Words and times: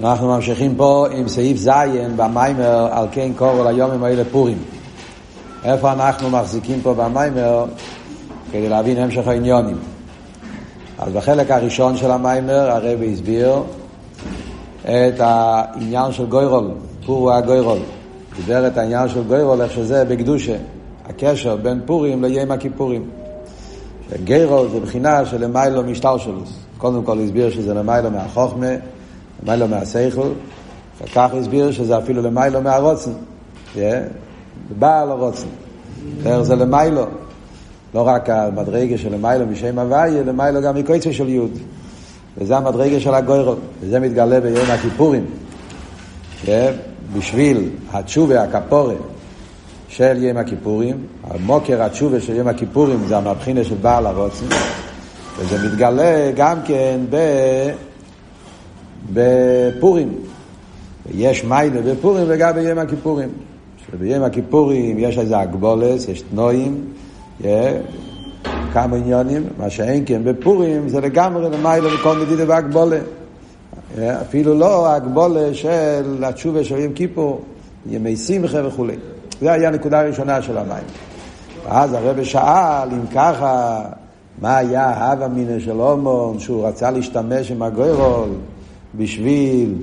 אנחנו 0.00 0.28
ממשיכים 0.28 0.74
פה 0.76 1.06
עם 1.12 1.28
סעיף 1.28 1.56
ז' 1.58 1.70
במיימר 2.16 2.88
על 2.92 3.06
כן 3.12 3.32
קורו 3.36 3.64
ליומים 3.64 4.04
האלה 4.04 4.22
פורים. 4.32 4.58
איפה 5.64 5.92
אנחנו 5.92 6.30
מחזיקים 6.30 6.80
פה 6.82 6.94
במיימר 6.94 7.64
כדי 8.52 8.68
להבין 8.68 8.98
המשך 8.98 9.28
העניונים. 9.28 9.76
אז 10.98 11.12
בחלק 11.12 11.50
הראשון 11.50 11.96
של 11.96 12.10
המיימר 12.10 12.70
הרבי 12.70 13.12
הסביר 13.12 13.62
את 14.82 15.20
העניין 15.20 16.12
של 16.12 16.26
גוירול, 16.26 16.70
פור 17.06 17.32
הגוירול. 17.32 17.78
דיבר 18.36 18.66
את 18.66 18.78
העניין 18.78 19.08
של 19.08 19.22
גוירול, 19.22 19.62
איך 19.62 19.72
שזה 19.72 20.04
בקדושה, 20.04 20.56
הקשר 21.06 21.56
בין 21.56 21.80
פורים 21.86 22.24
ליום 22.24 22.50
הכיפורים. 22.50 23.04
גיירול 24.24 24.68
זה 24.68 24.80
בחינה 24.80 25.26
של 25.26 25.44
למיילו 25.44 25.82
משטלשלוס. 25.82 26.58
קודם 26.78 27.04
כל 27.04 27.18
הסביר 27.18 27.50
שזה 27.50 27.74
למיילו 27.74 28.10
מהחוכמה, 28.10 28.66
למיילו 29.42 29.68
מהסייכל, 29.68 30.28
אחר 31.04 31.28
כך 31.28 31.34
הסביר 31.34 31.72
שזה 31.72 31.98
אפילו 31.98 32.22
למיילו 32.22 32.62
מהרוצן. 32.62 33.10
בעל 34.78 35.10
הרוצן. 35.10 35.46
איך 36.26 36.42
זה 36.42 36.56
למיילו. 36.56 37.04
לא 37.94 38.00
רק 38.00 38.30
המדרגה 38.30 38.98
של 38.98 39.14
למיילו 39.14 39.46
משם 39.46 39.78
הוויה, 39.78 40.22
למיילו 40.22 40.62
גם 40.62 40.74
מקויצה 40.74 41.12
של 41.12 41.28
יוד. 41.28 41.58
וזה 42.38 42.56
המדרגה 42.56 43.00
של 43.00 43.14
הגוירות, 43.14 43.58
וזה 43.80 44.00
מתגלה 44.00 44.40
ביום 44.40 44.70
הכיפורים. 44.70 45.26
בשביל 47.16 47.68
התשובה, 47.92 48.42
הכפורת, 48.42 48.96
של 49.88 50.22
יום 50.22 50.36
הכיפורים, 50.36 51.06
המוקר 51.24 51.82
התשובה 51.82 52.20
של 52.20 52.36
יום 52.36 52.48
הכיפורים 52.48 53.04
זה 53.08 53.16
המבחינה 53.16 53.64
של 53.64 53.74
בעל 53.74 54.06
הרוצן, 54.06 54.46
וזה 55.38 55.68
מתגלה 55.68 56.30
גם 56.36 56.58
כן 56.64 57.00
ב... 57.10 57.16
בפורים. 59.12 60.14
יש 61.14 61.44
מיילה 61.44 61.80
בפורים 61.82 62.24
וגם 62.28 62.54
ביום 62.54 62.78
הכיפורים. 62.78 63.28
שביום 63.86 64.22
הכיפורים 64.22 64.98
יש 64.98 65.18
איזה 65.18 65.38
הגבולס, 65.38 66.08
יש 66.08 66.22
תנועים, 66.22 66.84
yeah, 67.42 67.46
כמה 68.72 68.96
עניונים, 68.96 69.42
מה 69.58 69.70
שאין 69.70 70.02
כן 70.06 70.24
בפורים 70.24 70.88
זה 70.88 71.00
לגמרי 71.00 71.50
למיילה 71.50 71.94
וכל 71.94 72.18
מדידה 72.18 72.44
והגבולה. 72.46 72.98
Yeah, 72.98 74.00
אפילו 74.20 74.54
לא 74.54 74.92
הגבולה 74.92 75.54
של 75.54 76.24
התשובה 76.24 76.64
של 76.64 76.78
יום 76.78 76.92
כיפור, 76.92 77.40
ימי 77.86 78.16
שמחה 78.16 78.66
וכולי. 78.66 78.96
זה 79.40 79.52
היה 79.52 79.68
הנקודה 79.68 80.00
הראשונה 80.00 80.42
של 80.42 80.58
המים. 80.58 80.84
ואז 81.64 81.92
הרב 81.92 82.24
שאל, 82.24 82.88
אם 82.92 83.06
ככה, 83.14 83.82
מה 84.40 84.56
היה 84.56 85.10
הווה 85.10 85.28
מינא 85.28 85.60
של 85.60 85.70
הומון, 85.80 86.38
שהוא 86.38 86.66
רצה 86.66 86.90
להשתמש 86.90 87.50
עם 87.50 87.62
הגוירול 87.62 88.28
בשביל 88.94 89.74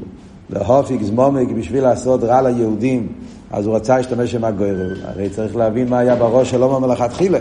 להופיק 0.50 1.04
זמומק, 1.04 1.48
בשביל 1.52 1.84
לעשות 1.84 2.24
רע 2.24 2.42
ליהודים, 2.42 3.08
אז 3.52 3.66
הוא 3.66 3.76
רצה 3.76 3.98
להשתמש 3.98 4.36
עם 4.36 4.44
הגוירול. 4.44 4.98
הרי 5.04 5.30
צריך 5.30 5.56
להבין 5.56 5.90
מה 5.90 6.00
היה 6.00 6.16
בראש 6.16 6.52
של 6.52 6.64
הומון 6.64 6.82
מלכתחילה. 6.82 7.40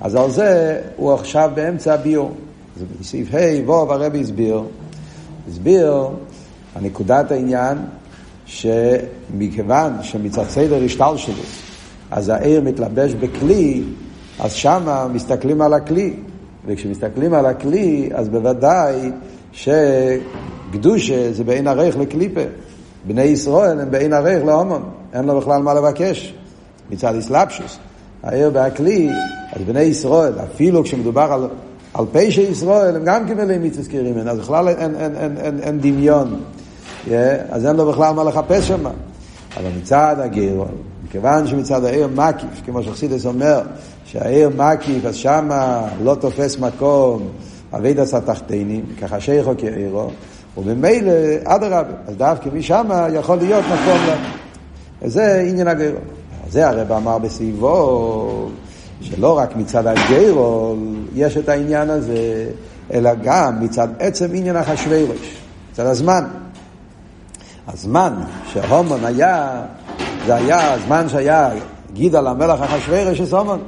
אז 0.00 0.14
על 0.14 0.30
זה 0.30 0.80
הוא 0.96 1.12
עכשיו 1.12 1.50
באמצע 1.54 1.94
הביור. 1.94 2.34
בסעיף 3.00 3.34
ה' 3.34 3.70
ו' 3.70 3.72
הרבי 3.72 4.20
הסביר, 4.20 4.62
הסביר, 5.48 5.94
הנקודת 6.74 7.30
העניין, 7.30 7.78
שמכיוון 8.46 9.92
שמצד 10.02 10.44
סדר 10.48 10.84
השתלשלות, 10.84 11.46
אז 12.10 12.28
העיר 12.28 12.60
מתלבש 12.60 13.14
בכלי, 13.14 13.82
אז 14.40 14.52
שמה 14.52 15.06
מסתכלים 15.12 15.62
על 15.62 15.74
הכלי. 15.74 16.12
וכשמסתכלים 16.66 17.34
על 17.34 17.46
הכלי, 17.46 18.10
אז 18.14 18.28
בוודאי 18.28 19.10
שקדושה 20.70 21.32
זה 21.32 21.44
בעין 21.44 21.66
ערך 21.66 21.96
לקליפה. 21.96 22.40
בני 23.06 23.22
ישראל 23.22 23.80
הם 23.80 23.90
בעין 23.90 24.12
ערך 24.12 24.44
להומון, 24.44 24.90
אין 25.12 25.24
לו 25.24 25.40
בכלל 25.40 25.62
מה 25.62 25.74
לבקש. 25.74 26.34
מצד 26.90 27.14
אסלאפשוס. 27.14 27.78
העיר 28.22 28.50
והכלי, 28.54 29.10
אז 29.52 29.62
בני 29.62 29.80
ישראל, 29.80 30.32
אפילו 30.44 30.82
כשמדובר 30.82 31.32
על, 31.32 31.48
על 31.94 32.04
פשע 32.12 32.42
ישראל, 32.42 32.96
הם 32.96 33.04
גם 33.04 33.28
כמלאי 33.28 33.58
מצווה 33.58 33.82
זכירים, 33.82 34.18
אז 34.18 34.38
בכלל 34.38 34.68
אין, 34.68 34.78
אין, 34.78 34.94
אין, 34.94 35.16
אין, 35.16 35.36
אין, 35.36 35.60
אין 35.62 35.80
דמיון. 35.80 36.40
Yeah, 37.06 37.10
אז 37.50 37.66
אין 37.66 37.76
לו 37.76 37.86
בכלל 37.86 38.14
מה 38.14 38.24
לחפש 38.24 38.68
שם. 38.68 38.84
אבל 39.56 39.68
מצד 39.78 40.16
הגר, 40.18 40.64
מכיוון 41.04 41.46
שמצד 41.46 41.84
העיר 41.84 42.08
מקיף, 42.14 42.62
כמו 42.66 42.82
שחסידס 42.82 43.26
אומר, 43.26 43.60
שהעיר 44.04 44.50
מקיף, 44.56 45.04
אז 45.04 45.16
שמה 45.16 45.88
לא 46.02 46.14
תופס 46.14 46.58
מקום, 46.58 47.28
אבי 47.76 47.94
דס 47.94 48.14
התחתינים, 48.14 48.84
ככה 49.00 49.20
שייכו 49.20 49.52
כעירו, 49.58 50.10
וממילא, 50.56 51.12
אדרבה, 51.44 51.82
אז 52.06 52.16
דווקא 52.16 52.48
משמה 52.52 53.06
יכול 53.12 53.36
להיות 53.36 53.64
מקום 53.64 53.98
לה. 54.06 54.16
וזה 55.02 55.44
עניין 55.48 55.68
הגרו. 55.68 55.98
זה 56.50 56.68
הרב 56.68 56.92
אמר 56.92 57.18
בסביבו, 57.18 58.48
שלא 59.00 59.38
רק 59.38 59.56
מצד 59.56 59.86
הגרו 59.86 60.76
יש 61.14 61.36
את 61.36 61.48
העניין 61.48 61.90
הזה, 61.90 62.46
אלא 62.92 63.10
גם 63.22 63.64
מצד 63.64 63.88
עצם 63.98 64.26
עניין 64.34 64.56
החשווירוש, 64.56 65.36
מצד 65.72 65.86
הזמן. 65.86 66.24
הזמן 67.68 68.12
שהומן 68.52 69.04
היה, 69.04 69.62
זה 70.26 70.34
היה 70.34 70.72
הזמן 70.72 71.08
שהיה 71.08 71.50
גידה 71.92 72.20
למלך 72.20 72.60
אחשוורש 72.60 73.18
של 73.18 73.26
סומן. 73.26 73.58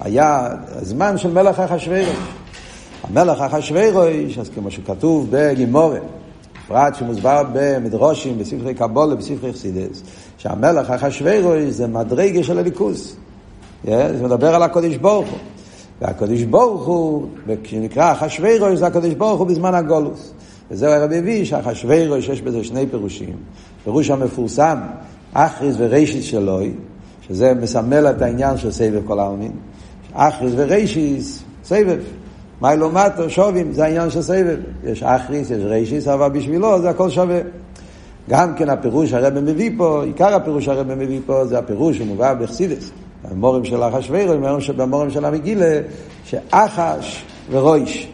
היה 0.00 0.48
הזמן 0.68 1.18
של 1.18 1.30
מלך 1.30 1.60
אחשוורש. 1.60 2.16
המלך 3.02 3.40
אחשוורש, 3.40 4.38
אז 4.38 4.50
כמו 4.54 4.70
שכתוב 4.70 5.26
בגימורת, 5.30 6.02
בפרט 6.64 6.94
שמוסבר 6.94 7.42
במדרושים, 7.52 8.38
בספרי 8.38 8.74
קבולה, 8.74 9.14
בספרי 9.14 9.52
חסידס, 9.52 10.02
שהמלך 10.38 10.90
אחשוורש 10.90 11.62
זה 11.68 11.86
מדרגה 11.86 12.42
של 12.42 12.58
הליכוס. 12.58 13.16
זה 13.84 14.20
מדבר 14.22 14.54
על 14.54 14.62
הקודש 14.62 14.96
ברוך 14.96 15.28
הוא. 15.28 15.38
והקודש 16.00 16.42
ברוך 16.42 16.86
הוא, 16.86 17.26
כשנקרא 17.62 18.12
אחשוורש, 18.12 18.78
זה 18.78 18.86
הקודש 18.86 19.14
ברוך 19.14 19.38
הוא 19.38 19.46
בזמן 19.46 19.74
הגולוס. 19.74 20.32
וזהו 20.70 20.92
הרב 20.92 21.12
הביא 21.12 21.44
שהחשווירוש 21.44 22.28
יש 22.28 22.42
בזה 22.42 22.64
שני 22.64 22.86
פירושים. 22.86 23.36
פירוש 23.84 24.10
המפורסם, 24.10 24.78
אחריס 25.32 25.74
ורישיס 25.78 26.24
שלוי, 26.24 26.72
שזה 27.28 27.54
מסמל 27.54 28.06
את 28.06 28.22
העניין 28.22 28.56
של 28.56 28.72
סבב 28.72 29.06
כל 29.06 29.18
העלמין. 29.18 29.52
אחריס 30.12 30.52
ורישיס, 30.56 31.42
סבב. 31.64 31.98
מה 32.60 32.74
לעומתו 32.74 33.30
שובים, 33.30 33.72
זה 33.72 33.84
העניין 33.84 34.10
של 34.10 34.22
סבב. 34.22 34.56
יש 34.84 35.02
אחריס, 35.02 35.50
יש 35.50 35.62
רישיס, 35.64 36.08
אבל 36.08 36.28
בשבילו 36.28 36.80
זה 36.80 36.90
הכל 36.90 37.10
שווה. 37.10 37.40
גם 38.28 38.54
כן 38.54 38.68
הפירוש 38.68 39.12
הרב 39.12 39.40
מביא 39.40 39.70
פה, 39.76 40.02
עיקר 40.04 40.34
הפירוש 40.34 40.68
הרב 40.68 40.94
מביא 40.94 41.20
פה 41.26 41.46
זה 41.46 41.58
הפירוש 41.58 41.98
שמובא 41.98 42.34
בחסידס. 42.34 42.90
המורים 43.24 43.64
של 43.64 43.82
אחשווירוש, 43.82 44.70
במורים 44.70 45.10
של 45.10 45.24
המגילה, 45.24 45.80
שאחש 46.24 47.24
ורויש. 47.50 48.08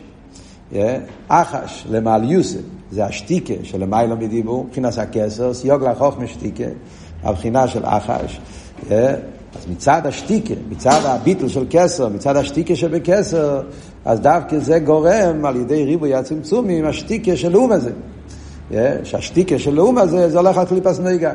אחש 1.28 1.87
למעל 1.91 2.31
יוסף, 2.31 2.60
זה 2.91 3.04
השתיקה 3.04 3.54
של 3.62 3.81
למיילא 3.81 4.16
מדיבור, 4.16 4.65
מבחינת 4.65 4.99
הכסר, 4.99 5.54
סיוג 5.54 5.84
לחוכמה 5.84 6.27
שתיקה, 6.27 6.65
הבחינה 7.22 7.69
של 7.69 7.83
אחש. 7.84 8.41
אז 8.91 9.71
מצד 9.71 10.03
השתיקה, 10.04 10.54
מצד 10.69 11.00
הביטל 11.04 11.49
של 11.49 11.66
כסר, 11.71 12.09
מצד 12.09 12.37
השתיקה 12.37 12.77
שבכסר, 12.77 13.62
אז 14.04 14.20
דווקא 14.20 14.59
זה 14.59 14.78
גורם 14.78 15.44
על 15.44 15.56
ידי 15.56 15.84
ריבוי 15.84 16.15
הצמצומים, 16.15 16.84
השתיקה 16.84 17.37
של 17.37 17.53
לאום 17.53 17.72
הזה. 17.72 17.91
שהשתיקה 19.04 19.59
של 19.59 19.75
לאום 19.75 19.98
הזה, 19.98 20.31
זה 20.31 20.38
הולך 20.38 20.59
על 20.59 20.66
קליפס 20.66 21.00
נגע. 21.00 21.32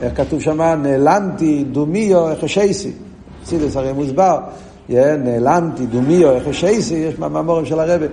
איך 0.00 0.16
כתוב 0.16 0.40
שמה? 0.40 0.74
נעלמתי 0.74 1.64
דומיו 1.72 2.28
החשייסי. 2.30 2.92
סידס 3.44 3.76
הרי 3.76 3.92
מוסבר. 3.92 4.38
נעלמתי 5.18 5.86
דומיו 5.86 6.36
החשייסי, 6.36 6.94
יש 6.94 7.18
מהמורים 7.18 7.66
של 7.66 7.80
הרבי. 7.80 8.06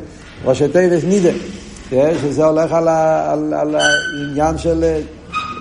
ראשי 0.45 0.67
תיבס 0.67 1.03
נידה, 1.03 1.29
שזה 2.21 2.45
הולך 2.45 2.71
על, 2.71 2.87
על, 2.87 3.53
על 3.53 3.75
העניין 3.75 4.57
של... 4.57 4.99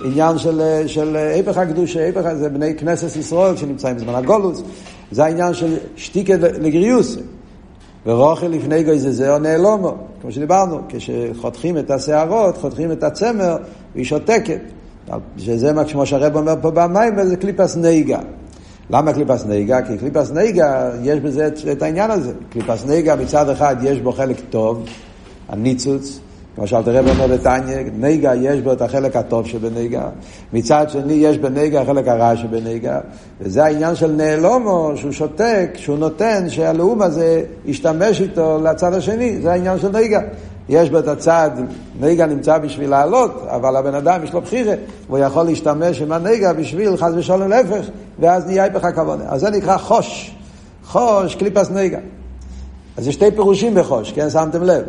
עניין 0.05 0.37
של, 0.37 0.61
של 0.87 1.15
היפך 1.15 1.57
הקדושה, 1.57 2.05
היפך 2.05 2.33
זה 2.33 2.49
בני 2.49 2.75
כנסת 2.75 3.15
ישראל 3.15 3.57
שנמצאים 3.57 3.95
בזמן 3.95 4.15
הגולוס, 4.15 4.63
זה 5.11 5.25
העניין 5.25 5.53
של 5.53 5.77
שתיקה 5.95 6.33
לגריוס. 6.37 7.17
ורוכל 8.05 8.47
לפני 8.47 8.83
גוי 8.83 8.99
זה 8.99 9.11
זהו 9.11 9.39
נעלומו, 9.39 9.93
כמו 10.21 10.31
שדיברנו, 10.31 10.79
כשחותכים 10.89 11.77
את 11.77 11.91
השערות, 11.91 12.57
חותכים 12.57 12.91
את 12.91 13.03
הצמר, 13.03 13.57
והיא 13.95 14.05
שותקת. 14.05 14.59
שזה 15.37 15.73
מה 15.73 15.85
כמו 15.85 16.05
שהרב 16.05 16.35
אומר 16.35 16.55
פה 16.61 16.71
במים, 16.71 17.13
וזה 17.17 17.37
קליפס 17.37 17.75
נהיגה. 17.75 18.19
למה 18.89 19.13
קליפס 19.13 19.45
נהיגה? 19.45 19.81
כי 19.81 19.97
קליפס 19.97 20.31
נהיגה, 20.31 20.91
יש 21.03 21.19
בזה 21.19 21.49
את 21.71 21.81
העניין 21.81 22.11
הזה. 22.11 22.33
קליפס 22.49 22.85
נהיגה 22.85 23.15
מצד 23.15 23.49
אחד 23.49 23.75
יש 23.83 23.99
בו 23.99 24.11
חלק 24.11 24.37
טוב, 24.49 24.85
הניצוץ, 25.49 26.19
שאלת 26.65 26.87
רב 26.87 27.07
אומר 27.07 27.27
בתניא, 27.27 27.77
נהיגה 27.99 28.35
יש 28.35 28.61
בו 28.61 28.73
את 28.73 28.81
החלק 28.81 29.15
הטוב 29.15 29.47
שבנהיגה, 29.47 30.09
מצד 30.53 30.89
שני 30.89 31.13
יש 31.13 31.37
בנהיגה 31.37 31.81
החלק 31.81 32.07
הרע 32.07 32.35
שבנהיגה, 32.37 32.99
וזה 33.41 33.65
העניין 33.65 33.95
של 33.95 34.11
נעלומו, 34.11 34.91
שהוא 34.95 35.11
שותק, 35.11 35.69
שהוא 35.75 35.97
נותן, 35.97 36.49
שהלאום 36.49 37.01
הזה 37.01 37.43
ישתמש 37.65 38.21
איתו 38.21 38.59
לצד 38.63 38.93
השני, 38.93 39.41
זה 39.41 39.51
העניין 39.51 39.79
של 39.79 39.91
נהיגה. 39.91 40.19
יש 40.69 40.89
בו 40.89 40.99
את 40.99 41.07
הצד, 41.07 41.51
נגע 41.99 42.25
נמצא 42.25 42.57
בשביל 42.57 42.89
לעלות, 42.89 43.45
אבל 43.47 43.75
הבן 43.75 43.95
אדם 43.95 44.23
יש 44.23 44.33
לו 44.33 44.41
בחירה, 44.41 44.73
והוא 45.07 45.19
יכול 45.19 45.43
להשתמש 45.43 46.01
עם 46.01 46.11
הנגע 46.11 46.53
בשביל 46.53 46.97
חס 46.97 47.11
ושלום 47.15 47.49
להפך, 47.49 47.85
ואז 48.19 48.45
נהיה 48.45 48.63
היפך 48.63 48.83
הכוונה. 48.83 49.23
אז 49.27 49.41
זה 49.41 49.49
נקרא 49.49 49.77
חוש. 49.77 50.35
חוש, 50.85 51.35
קליפס 51.35 51.69
נגע. 51.69 51.99
אז 52.97 53.07
יש 53.07 53.15
שתי 53.15 53.31
פירושים 53.31 53.75
בחוש, 53.75 54.11
כן? 54.11 54.29
שמתם 54.29 54.63
לב. 54.63 54.83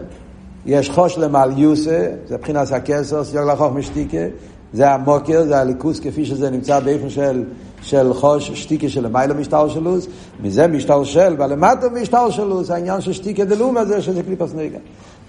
יש 0.66 0.90
חוש 0.90 1.18
למעל 1.18 1.58
יוסה, 1.58 2.08
זה 2.28 2.36
מבחינת 2.36 2.72
הכסר, 2.72 3.24
סיוג 3.24 3.50
לחוך 3.50 3.72
משתיקה, 3.72 4.18
זה 4.72 4.90
המוקר, 4.90 5.44
זה 5.44 5.58
הליכוס 5.58 6.00
כפי 6.00 6.24
שזה 6.24 6.50
נמצא 6.50 6.80
באיפה 6.80 7.10
של, 7.10 7.44
של 7.82 8.14
חוש, 8.14 8.50
שתיקה 8.50 8.88
של 8.88 9.04
למעלה 9.04 9.34
משטר 9.34 9.68
שלוס, 9.68 10.06
מזה 10.42 10.66
משטר 10.66 11.04
של, 11.04 11.36
ולמטה 11.38 11.88
משטר 11.88 12.30
שלוס, 12.30 12.70
העניין 12.70 13.00
של 13.00 13.12
שתיקה 13.12 13.44
דלום 13.44 13.76
הזה, 13.76 14.02
שזה 14.02 14.22
קליפס 14.22 14.54
נגע. 14.54 14.78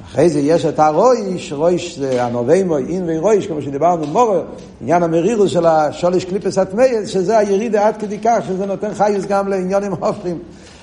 אחרי 0.06 0.30
זה 0.30 0.40
יש 0.40 0.66
את 0.66 0.80
הרויש, 0.80 1.54
רויש 1.54 2.00
זה 2.00 2.24
הנוביימו, 2.24 2.78
אין 2.78 3.04
ורויש, 3.08 3.48
כמו 3.48 3.62
שדיברנו 3.62 4.08
מורר, 4.08 4.44
עניין 4.82 5.04
המרירוס 5.04 5.52
של 5.52 5.66
השולש 5.66 6.26
קליפס 6.26 6.58
הטמייס, 6.58 7.10
שזה 7.10 7.38
הירידה 7.38 7.88
עד 7.88 7.98
כדי 7.98 8.18
כך, 8.20 8.40
שזה 8.48 8.66
נותן 8.66 8.94
חיוס 8.94 9.26
גם 9.26 9.48
לעניונים 9.48 9.92
הופכים. 9.92 10.40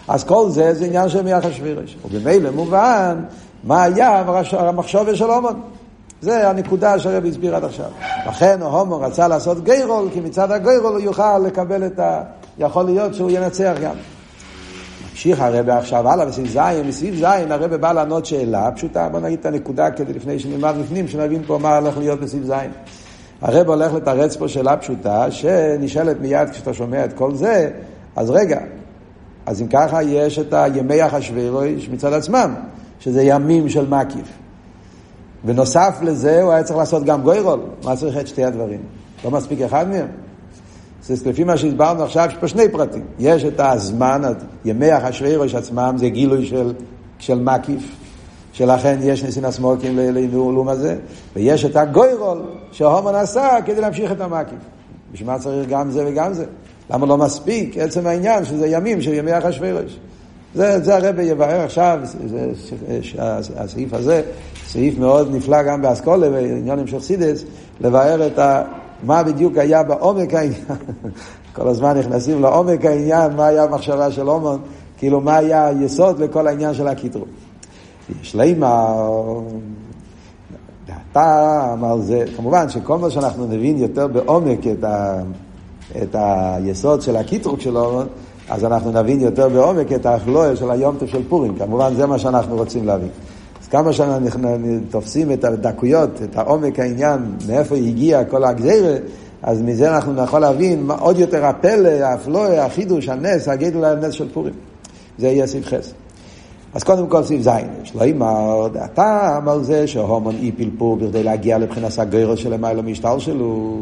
אז 0.09 0.25
כל 0.25 0.51
זה 0.51 0.75
זה 0.75 0.85
עניין 0.85 1.09
של 1.09 1.23
מיח 1.23 1.45
השבירש. 1.45 1.97
ובמילא 2.05 2.51
מובן 2.51 3.25
מה 3.65 3.83
היה 3.83 4.25
המחשוב 4.53 5.15
של 5.15 5.31
הומון. 5.31 5.61
זה 6.21 6.51
הנקודה 6.51 6.99
שהרבי 6.99 7.29
הסביר 7.29 7.57
עד 7.57 7.65
עכשיו. 7.65 7.91
לכן 8.27 8.63
הומון 8.63 9.05
רצה 9.05 9.29
לעשות 9.29 9.65
גיירול, 9.65 10.09
כי 10.13 10.21
מצד 10.21 10.51
הגיירול 10.51 10.93
הוא 10.93 11.01
יוכל 11.01 11.39
לקבל 11.39 11.87
את 11.87 11.99
ה... 11.99 12.23
יכול 12.59 12.85
להיות 12.85 13.15
שהוא 13.15 13.31
ינצח 13.31 13.75
גם. 13.83 13.95
ממשיך 15.11 15.41
הרבי 15.41 15.73
עכשיו 15.73 16.09
הלאה 16.09 16.27
בסעיף 16.27 16.49
זין, 16.49 16.89
בסעיף 16.89 17.15
זין 17.15 17.53
הרבי 17.53 17.79
בא 17.79 17.93
לענות 17.93 18.27
שאלה 18.27 18.71
פשוטה, 18.71 19.09
בוא 19.09 19.21
נגיד 19.21 19.39
את 19.41 19.47
הנקודה 19.47 19.91
כדי 19.91 20.13
לפני 20.13 20.39
שנלמד 20.39 20.75
בפנים, 20.83 21.09
שנבין 21.09 21.43
פה 21.47 21.59
מה 21.59 21.79
הולך 21.79 21.99
להיות 21.99 22.21
בסעיף 22.21 22.45
זין. 22.45 22.71
הרב 23.41 23.69
הולך 23.69 23.95
לתרץ 23.95 24.37
פה 24.37 24.49
שאלה 24.49 24.77
פשוטה, 24.77 25.31
שנשאלת 25.31 26.21
מיד 26.21 26.51
כשאתה 26.51 26.75
שומע 26.75 27.05
את 27.05 27.13
כל 27.13 27.35
זה, 27.35 27.71
אז 28.17 28.31
רגע, 28.31 28.61
אז 29.47 29.63
אם 29.63 29.67
ככה 29.67 30.03
יש 30.03 30.39
את 30.39 30.53
הימי 30.53 31.07
אחשוורוש 31.07 31.89
מצד 31.89 32.13
עצמם, 32.13 32.55
שזה 33.05 33.23
ימים 33.23 33.69
של 33.69 33.89
מקיף. 33.89 34.29
ונוסף 35.45 35.99
לזה 36.03 36.43
הוא 36.43 36.53
היה 36.53 36.62
צריך 36.62 36.79
לעשות 36.79 37.05
גם 37.05 37.23
גוירול, 37.23 37.61
מה 37.85 37.97
צריך 37.97 38.17
את 38.17 38.29
שתי 38.29 38.45
הדברים? 38.45 38.81
לא 39.25 39.31
מספיק 39.31 39.61
אחד 39.61 39.89
מהם? 39.89 40.06
אז 41.11 41.27
לפי 41.27 41.45
מה 41.45 41.56
שהסברנו 41.56 42.03
עכשיו, 42.03 42.27
יש 42.29 42.35
פה 42.35 42.49
שני 42.49 42.69
פרטים. 42.69 43.05
יש 43.19 43.45
את 43.45 43.61
הזמן, 43.61 44.23
ימי 44.65 44.97
אחשוורוש 44.97 45.55
עצמם, 45.55 45.95
זה 45.99 46.09
גילוי 46.09 46.47
של, 46.47 46.73
של 47.19 47.41
מקיף, 47.41 47.97
שלכן 48.53 48.99
יש 49.03 49.25
ניסין 49.25 49.45
הסמוקים 49.45 49.97
לעילום 49.97 50.69
הזה, 50.69 50.97
ויש 51.37 51.65
את 51.65 51.77
הגוירול 51.77 52.43
שההומן 52.73 53.15
עשה 53.15 53.56
כדי 53.65 53.81
להמשיך 53.81 54.12
את 54.12 54.21
המקיף. 54.21 54.59
בשביל 55.12 55.31
מה 55.31 55.39
צריך 55.39 55.69
גם 55.69 55.91
זה 55.91 56.05
וגם 56.06 56.35
זה? 56.35 56.45
למה 56.91 57.06
לא 57.06 57.17
מספיק 57.19 57.79
עצם 57.79 58.06
העניין 58.06 58.45
שזה 58.45 58.67
ימים 58.67 59.01
של 59.01 59.15
ימי 59.15 59.39
אחשוורוש? 59.39 59.99
זה, 60.55 60.81
זה 60.81 60.97
הרב 60.97 61.19
יבהר 61.19 61.61
עכשיו, 61.61 61.99
זה, 62.27 62.51
הסעיף 63.56 63.93
הזה, 63.93 64.23
סעיף 64.67 64.99
מאוד 64.99 65.35
נפלא 65.35 65.62
גם 65.62 65.83
באסכולה 65.83 66.31
בעניינים 66.31 66.87
של 66.87 66.99
חסידס, 66.99 67.45
לבאר 67.81 68.27
את 68.27 68.39
ה, 68.39 68.62
מה 69.03 69.23
בדיוק 69.23 69.59
היה 69.59 69.83
בעומק 69.83 70.35
העניין. 70.35 70.65
כל 71.56 71.69
הזמן 71.69 71.99
נכנסים 71.99 72.43
לעומק 72.43 72.85
העניין, 72.85 73.33
מה 73.37 73.47
היה 73.47 73.62
המחשבה 73.62 74.12
של 74.12 74.29
אומן, 74.29 74.56
כאילו 74.99 75.21
מה 75.21 75.37
היה 75.37 75.67
היסוד 75.67 76.21
לכל 76.21 76.47
העניין 76.47 76.75
של 76.75 76.89
הקיטרו. 76.89 77.25
יש 78.23 78.35
לימה, 78.35 78.95
דעתם 80.87 81.85
על 81.85 82.03
זה, 82.03 82.25
כמובן 82.37 82.69
שכל 82.69 82.99
מה 82.99 83.11
שאנחנו 83.11 83.47
נבין 83.47 83.79
יותר 83.79 84.06
בעומק 84.06 84.67
את 84.67 84.85
ה... 84.85 85.23
את 86.03 86.17
היסוד 86.19 87.03
של 87.03 87.17
הקיטרוק 87.17 87.61
של 87.61 87.77
אורון, 87.77 88.06
אז 88.49 88.64
אנחנו 88.64 88.91
נבין 88.91 89.20
יותר 89.20 89.49
בעומק 89.49 89.93
את 89.93 90.06
האכלואה 90.06 90.56
של 90.56 90.70
היומטף 90.70 91.06
של 91.06 91.23
פורים. 91.29 91.55
כמובן, 91.55 91.94
זה 91.94 92.06
מה 92.06 92.19
שאנחנו 92.19 92.56
רוצים 92.56 92.87
להבין. 92.87 93.08
אז 93.62 93.69
כמה 93.69 93.93
שאנחנו 93.93 94.56
תופסים 94.91 95.32
את 95.32 95.44
הדקויות, 95.44 96.23
את 96.23 96.38
העומק 96.38 96.79
העניין, 96.79 97.19
מאיפה 97.49 97.76
הגיע 97.76 98.25
כל 98.25 98.44
הגזירה, 98.44 98.94
אז 99.43 99.62
מזה 99.62 99.94
אנחנו 99.94 100.12
נוכל 100.12 100.38
להבין 100.38 100.91
עוד 101.00 101.19
יותר 101.19 101.46
הפלא, 101.46 101.88
האפלואה, 101.88 102.64
החידוש, 102.64 103.08
הנס, 103.08 103.49
הגדול 103.49 103.85
הנס 103.85 104.12
של 104.12 104.29
פורים. 104.32 104.55
זה 105.19 105.26
יהיה 105.26 105.46
סעיף 105.46 105.67
חס. 105.67 105.93
אז 106.75 106.82
קודם 106.82 107.06
כל 107.06 107.23
סעיף 107.23 107.43
זין, 107.43 107.69
יש 107.82 107.94
לו 107.94 108.02
אימר, 108.02 108.69
הטעם 108.81 109.49
על 109.49 109.64
זה 109.64 109.87
שהומון 109.87 110.35
אי 110.35 110.52
פלפור 110.52 110.96
בכדי 110.96 111.23
להגיע 111.23 111.58
לבחינת 111.58 111.99
הגוירו 111.99 112.37
של 112.37 112.52
למעלה 112.52 112.82
משטר 112.82 113.19
שלו, 113.19 113.76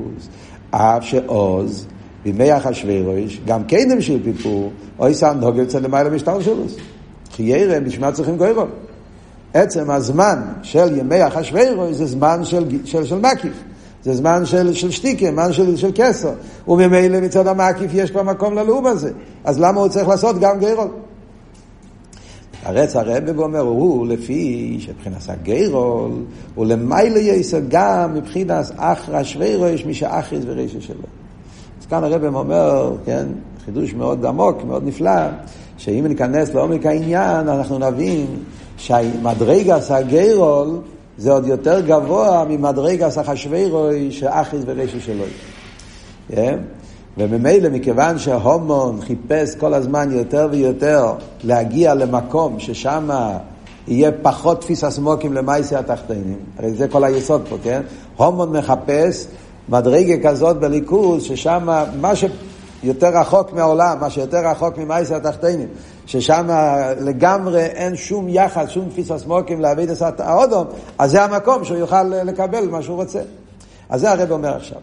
אף 0.70 1.04
שעוז 1.04 1.86
בימי 2.24 2.56
אחשוורוש, 2.56 3.40
גם 3.46 3.64
כן 3.64 3.90
הם 3.90 4.00
של 4.00 4.22
פיפור, 4.24 4.72
אוי 4.98 5.14
סם 5.14 5.36
נוגל 5.40 5.62
אצל 5.62 5.78
למעלה 5.78 6.10
משטר 6.10 6.40
שלו. 6.40 6.64
חיירה, 7.32 7.80
בשביל 7.80 8.00
מה 8.00 8.12
צריכים 8.12 8.36
גוירו? 8.36 8.64
עצם 9.54 9.90
הזמן 9.90 10.38
של 10.62 10.98
ימי 10.98 11.26
אחשוורוש 11.26 11.96
זה 11.96 12.06
זמן 12.06 12.44
של, 12.44 12.64
של, 12.84 13.04
של 13.04 13.18
מקיף. 13.18 13.52
זה 14.02 14.14
זמן 14.14 14.46
של, 14.46 14.72
של 14.72 14.90
שטיקה, 14.90 15.26
זמן 15.30 15.52
של, 15.52 15.76
של 15.76 15.90
כסר. 15.94 16.32
וממילא 16.68 17.20
מצד 17.20 17.46
המקיף 17.46 17.90
יש 17.94 18.10
כבר 18.10 18.22
מקום 18.22 18.54
ללאום 18.54 18.86
הזה. 18.86 19.10
אז 19.44 19.60
למה 19.60 19.80
הוא 19.80 19.88
צריך 19.88 20.08
לעשות 20.08 20.38
גם 20.38 20.58
גיירול? 20.58 20.88
הרץ 22.64 22.96
הרב 22.96 23.22
ואומר, 23.36 23.60
הוא 23.60 24.06
לפי 24.06 24.76
שבחינת 24.80 25.28
הגיירול, 25.28 26.10
הוא 26.54 26.66
למעלה 26.66 27.18
יסר 27.18 27.60
גם 27.68 28.14
מבחינת 28.14 28.70
אחרא 28.76 29.22
שווירוש, 29.22 29.84
מי 29.84 29.94
שאחריס 29.94 30.44
ורישא 30.46 30.80
שלו. 30.80 31.02
אז 31.82 31.86
כאן 31.86 32.04
הרב 32.04 32.34
אומר, 32.34 32.92
כן, 33.04 33.26
חידוש 33.64 33.94
מאוד 33.94 34.26
עמוק, 34.26 34.64
מאוד 34.64 34.86
נפלא, 34.86 35.20
שאם 35.78 36.06
ניכנס 36.08 36.54
לעומק 36.54 36.86
העניין, 36.86 37.48
אנחנו 37.48 37.78
נבין 37.78 38.26
שהמדרגס 38.76 39.90
הגיירול 39.90 40.80
זה 41.18 41.32
עוד 41.32 41.46
יותר 41.46 41.80
גבוה 41.80 42.44
ממדרגס 42.48 43.18
החשווירוי 43.18 44.10
שאחריס 44.10 44.62
ורישא 44.66 45.00
שלו. 45.00 45.24
כן? 46.28 46.58
וממילא, 47.18 47.68
מכיוון 47.68 48.18
שההומון 48.18 49.00
חיפש 49.00 49.54
כל 49.54 49.74
הזמן 49.74 50.08
יותר 50.12 50.48
ויותר 50.50 51.12
להגיע 51.44 51.94
למקום 51.94 52.58
ששם 52.58 53.08
יהיה 53.88 54.10
פחות 54.22 54.60
תפיס 54.60 54.84
הסמוקים 54.84 55.32
למעשה 55.32 55.78
התחתינים, 55.78 56.38
הרי 56.58 56.72
זה 56.72 56.88
כל 56.88 57.04
היסוד 57.04 57.42
פה, 57.48 57.56
כן? 57.62 57.80
הומון 58.16 58.56
מחפש 58.56 59.26
מדרגה 59.68 60.28
כזאת 60.28 60.56
בליכוז, 60.56 61.22
ששם 61.22 61.68
מה 62.00 62.12
שיותר 62.16 63.08
רחוק 63.08 63.52
מהעולם, 63.52 64.00
מה 64.00 64.10
שיותר 64.10 64.46
רחוק 64.46 64.78
ממעשה 64.78 65.16
התחתינים, 65.16 65.68
ששם 66.06 66.48
לגמרי 67.00 67.64
אין 67.64 67.96
שום 67.96 68.28
יחס, 68.28 68.68
שום 68.68 68.88
תפיס 68.88 69.10
הסמוקים 69.10 69.60
להביא 69.60 69.86
את 70.08 70.20
האודום, 70.20 70.66
אז 70.98 71.10
זה 71.10 71.24
המקום 71.24 71.64
שהוא 71.64 71.76
יוכל 71.76 72.02
לקבל 72.02 72.68
מה 72.68 72.82
שהוא 72.82 72.96
רוצה. 72.96 73.20
אז 73.88 74.00
זה 74.00 74.10
הרב 74.10 74.30
אומר 74.30 74.56
עכשיו. 74.56 74.78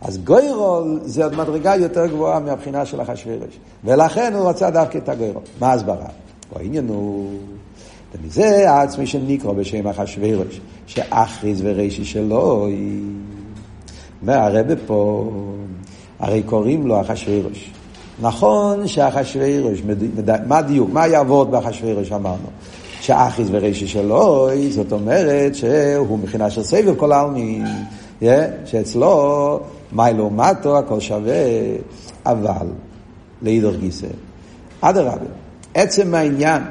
אז 0.00 0.18
גוירול 0.18 1.00
זה 1.04 1.24
עוד 1.24 1.36
מדרגה 1.36 1.76
יותר 1.76 2.06
גבוהה 2.06 2.40
מהבחינה 2.40 2.86
של 2.86 3.02
אחשוורוש. 3.02 3.58
ולכן 3.84 4.34
הוא 4.34 4.48
רצה 4.48 4.70
דווקא 4.70 4.98
את 4.98 5.08
הגוירול. 5.08 5.42
מה 5.60 5.66
ההסברה? 5.70 6.06
העניין 6.56 6.88
הוא... 6.88 7.30
ומזה 8.14 8.70
העצמי 8.70 9.06
של 9.06 9.18
ניקרו 9.18 9.54
בשם 9.54 9.86
אחשוורוש, 9.86 10.60
שאחריז 10.86 11.60
ורישי 11.64 12.04
שלו 12.04 12.66
היא... 12.66 13.02
והרבה 14.22 14.76
פה, 14.86 15.30
הרי 16.18 16.42
קוראים 16.42 16.86
לו 16.86 17.00
אחשוורוש. 17.00 17.70
נכון 18.20 18.86
שאחשוורוש, 18.88 19.82
מה 20.46 20.58
הדיוק? 20.58 20.90
מה 20.92 21.06
יעבוד 21.06 21.50
באחשוורוש 21.50 22.12
אמרנו? 22.12 22.48
שאחיס 23.00 23.48
ורישי 23.50 23.86
שלו, 23.86 24.48
זאת 24.70 24.92
אומרת 24.92 25.54
שהוא 25.54 26.18
מבחינה 26.18 26.50
של 26.50 26.62
סבב 26.62 26.94
כל 26.96 27.12
העלמין, 27.12 27.66
שאצלו 28.64 29.60
מיילו 29.92 30.30
מטו 30.30 30.78
הכל 30.78 31.00
שווה, 31.00 31.34
אבל 32.26 32.66
לאידור 33.42 33.74
גיסא. 33.74 34.06
אדרבה, 34.80 35.26
עצם 35.74 36.14
העניין 36.14 36.62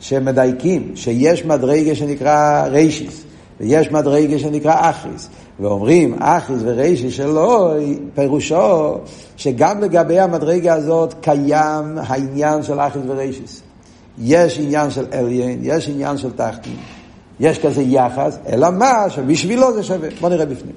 שמדייקים 0.00 0.92
שיש 0.94 1.44
מדרגה 1.44 1.94
שנקרא 1.94 2.66
ריישיס, 2.66 3.24
ויש 3.60 3.90
מדרגה 3.90 4.38
שנקרא 4.38 4.90
אחריס, 4.90 5.28
ואומרים 5.60 6.14
אחריס 6.22 6.60
וריישיס 6.62 7.14
שלו, 7.14 7.72
פירושו 8.14 8.94
שגם 9.36 9.80
לגבי 9.80 10.20
המדרגה 10.20 10.74
הזאת 10.74 11.14
קיים 11.20 11.98
העניין 11.98 12.62
של 12.62 12.80
אחריס 12.80 13.04
וריישיס. 13.08 13.62
יש 14.22 14.58
עניין 14.58 14.90
של 14.90 15.06
אליין, 15.12 15.58
יש 15.62 15.88
עניין 15.88 16.16
של 16.16 16.30
תחתין, 16.30 16.76
יש 17.40 17.58
כזה 17.58 17.82
יחס, 17.82 18.38
אלא 18.48 18.70
מה 18.70 19.10
שבשבילו 19.10 19.74
זה 19.74 19.82
שווה. 19.82 20.08
בוא 20.20 20.28
נראה 20.28 20.46
בפנים. 20.46 20.74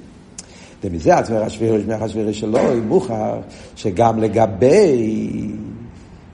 ומזה 0.83 1.17
עצמך 1.17 1.38
השבירו 1.41 1.77
שמך 1.79 2.01
השבירו 2.01 2.33
שלו, 2.33 2.59
היא 2.59 2.81
מוכר 2.81 3.39
שגם 3.75 4.19
לגבי 4.19 5.47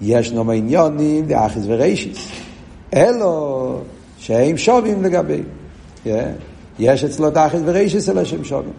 יש 0.01 0.31
נום 0.31 0.49
עניונים 0.49 1.25
דאחיס 1.25 1.63
ורישיס. 1.67 2.27
אלו 2.93 3.79
שהם 4.17 4.57
שווים 4.57 5.03
לגבי. 5.03 5.41
יש 6.79 7.03
אצלו 7.03 7.31
תכלס 7.31 7.61
ורישיס 7.65 8.09
אל 8.09 8.17
השם 8.17 8.43
שוגן. 8.43 8.69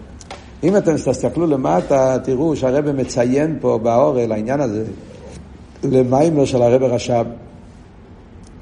אם 0.63 0.77
אתם 0.77 0.95
תסתכלו 0.97 1.47
למטה, 1.47 2.17
תראו 2.25 2.57
שהרבא 2.57 2.93
מציין 2.93 3.59
פה 3.61 3.79
באורל, 3.83 4.33
העניין 4.33 4.61
הזה, 4.61 4.85
למיימר 5.85 6.45
של 6.45 6.63
הרבא 6.63 6.87
רש"ב. 6.87 7.25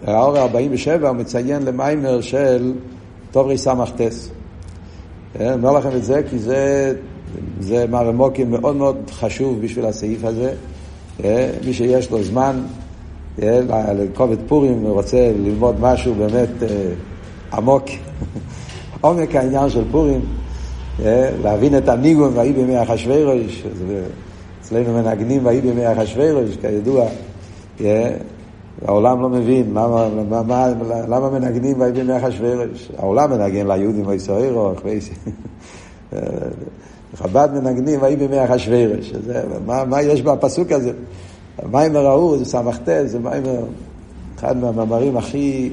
האורל 0.07 0.39
47 0.39 1.09
הוא 1.09 1.17
מציין 1.17 1.63
למיימר 1.63 2.21
של 2.21 2.73
טוב 3.31 3.47
רי 3.47 3.59
סמ"טס. 3.59 4.31
אני 5.41 5.53
אומר 5.53 5.73
לכם 5.73 5.97
את 5.97 6.05
זה 6.05 6.21
כי 6.31 6.39
זה, 6.39 6.93
זה 7.61 7.87
מרמוקים 7.87 8.51
מאוד 8.51 8.77
מאוד 8.77 8.97
חשוב 9.11 9.61
בשביל 9.61 9.85
הסעיף 9.85 10.25
הזה. 10.25 10.53
מי 11.65 11.73
שיש 11.73 12.11
לו 12.11 12.23
זמן 12.23 12.63
לקובץ 13.99 14.39
פורים 14.49 14.85
ורוצה 14.87 15.33
ללמוד 15.45 15.81
משהו 15.81 16.15
באמת 16.15 16.49
עמוק, 17.57 17.85
עומק 19.01 19.35
העניין 19.35 19.71
של 19.71 19.85
פורים, 19.91 20.21
להבין 21.43 21.79
את 21.79 21.89
הניגון 21.89 22.31
והאי 22.35 22.53
בימי 22.53 22.83
אחשוורוש, 22.83 23.65
אצלנו 24.61 25.03
מנגנים 25.03 25.47
והאי 25.47 25.61
בימי 25.61 25.93
אחשוורוש, 25.93 26.57
כידוע, 26.57 27.07
העולם 28.87 29.23
לא 29.23 29.29
מבין 29.29 29.75
למה, 31.09 31.31
מנגנים 31.31 31.81
והאי 31.81 31.93
בימי 31.93 32.17
אחשוורוש. 32.17 32.89
העולם 32.99 33.31
מנגן 33.31 33.67
ליהודים 33.67 34.07
וישראל, 34.07 34.55
חב"ד 37.17 37.49
מנגנים 37.55 38.03
ויהי 38.03 38.17
בימי 38.17 38.45
אחשוורוש. 38.45 39.13
מה, 39.67 40.03
יש 40.03 40.23
בפסוק 40.23 40.73
הזה? 40.73 40.93
המיימר 41.59 42.07
ההוא 42.07 42.39
זה 42.39 42.45
ס"ט, 42.45 42.89
זה 43.05 43.19
מיימר, 43.19 43.61
אחד 44.39 44.57
מהמאמרים 44.57 45.17
הכי, 45.17 45.71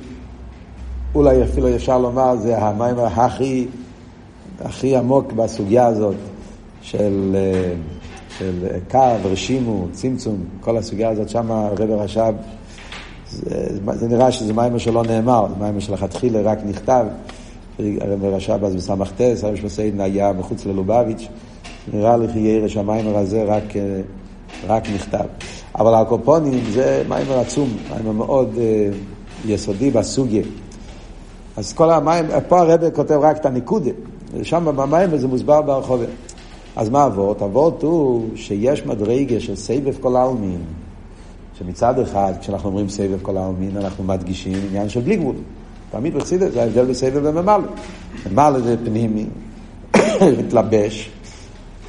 אולי 1.16 1.44
אפילו 1.44 1.76
אפשר 1.76 1.98
לומר, 1.98 2.36
זה 2.36 2.58
המיימר 2.58 3.06
הכי, 3.06 3.68
הכי 4.62 4.96
עמוק 4.96 5.32
בסוגיה 5.32 5.86
הזאת 5.86 6.16
של, 6.82 7.36
של 8.38 8.68
קו, 8.92 9.00
רשימו, 9.24 9.88
צמצום, 9.92 10.38
כל 10.62 10.78
הסוגיה 10.78 11.10
הזאת, 11.10 11.30
שם 11.30 11.52
הרב 11.52 11.92
רש"ב, 11.92 12.34
זה, 13.30 13.68
זה 13.94 14.08
נראה 14.08 14.32
שזה 14.32 14.54
מיימר 14.54 14.78
שלא 14.78 15.04
נאמר, 15.04 15.46
זה 15.50 15.56
מיימר 15.60 15.80
שלכתחילה 15.80 16.42
רק 16.42 16.60
נכתב. 16.66 17.06
הרב 17.80 18.26
רש"ב 18.26 18.64
אז 18.64 18.76
בס"ט, 18.76 19.22
הרב 19.44 19.56
שמסעידן 19.56 20.00
היה 20.00 20.34
מחוץ 20.34 20.66
ללובביץ', 20.66 21.28
נראה 21.94 22.18
לי 22.18 22.28
חיירה 22.28 22.70
שהמיימר 22.70 23.18
הזה 23.18 23.44
רק, 23.44 23.74
רק 24.68 24.90
נכתב. 24.96 25.26
אבל 25.76 25.94
הקופונים 25.94 26.64
זה 26.72 27.04
מיימר 27.10 27.40
עצום, 27.40 27.70
מיימר 27.90 28.12
מאוד 28.12 28.56
uh, 28.56 28.96
יסודי 29.48 29.92
בסוגיה. 29.92 30.44
אז 31.58 31.74
כל 31.74 31.92
המים, 31.92 32.26
פה 32.48 32.60
הרב 32.60 32.90
כותב 32.90 33.20
רק 33.22 33.38
את 33.38 33.46
הניקודה, 33.46 33.92
ושם 34.34 34.66
במיימר 34.66 35.18
זה 35.18 35.28
מוסבר 35.28 35.62
ברחובה. 35.62 36.06
אז 36.76 36.90
מה 36.90 37.06
אבות? 37.06 37.42
אבות 37.42 37.84
הוא 37.84 38.30
שיש 38.36 38.86
מדרגה 38.86 39.40
של 39.40 39.56
סבב 39.56 39.94
כל 40.00 40.16
העלמין, 40.16 40.62
שמצד 41.60 42.00
אחד, 42.00 42.34
כשאנחנו 42.42 42.70
אומרים 42.70 42.90
סבב 42.90 43.18
כל 43.22 43.38
העלמין, 43.38 43.78
אנחנו 43.78 44.04
מדגישים 44.04 44.54
עניין 44.70 44.90
של 44.90 45.02
בלי 45.02 45.16
גבול. 45.16 45.36
תמיד 45.92 46.16
בחסידת 46.16 46.52
זה 46.52 46.62
ההבדל 46.62 46.86
בסבב 46.86 47.22
וממלא. 47.24 47.68
ממלא 48.32 48.60
זה 48.60 48.76
פנימי, 48.86 49.26
מתלבש, 50.40 51.12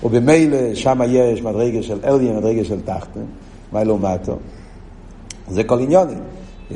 ובמילא 0.03 0.75
שם 0.75 1.01
יש 1.09 1.43
מדרגה 1.43 1.83
של 1.83 1.99
אליה, 2.05 2.33
מדרגה 2.33 2.65
של 2.65 2.81
תחתן, 2.81 3.21
מה 3.73 3.85
לעומתו? 3.85 4.37
זה 5.49 5.65
כל 5.65 5.81
עניונים. 5.81 6.19
Yeah. 6.71 6.75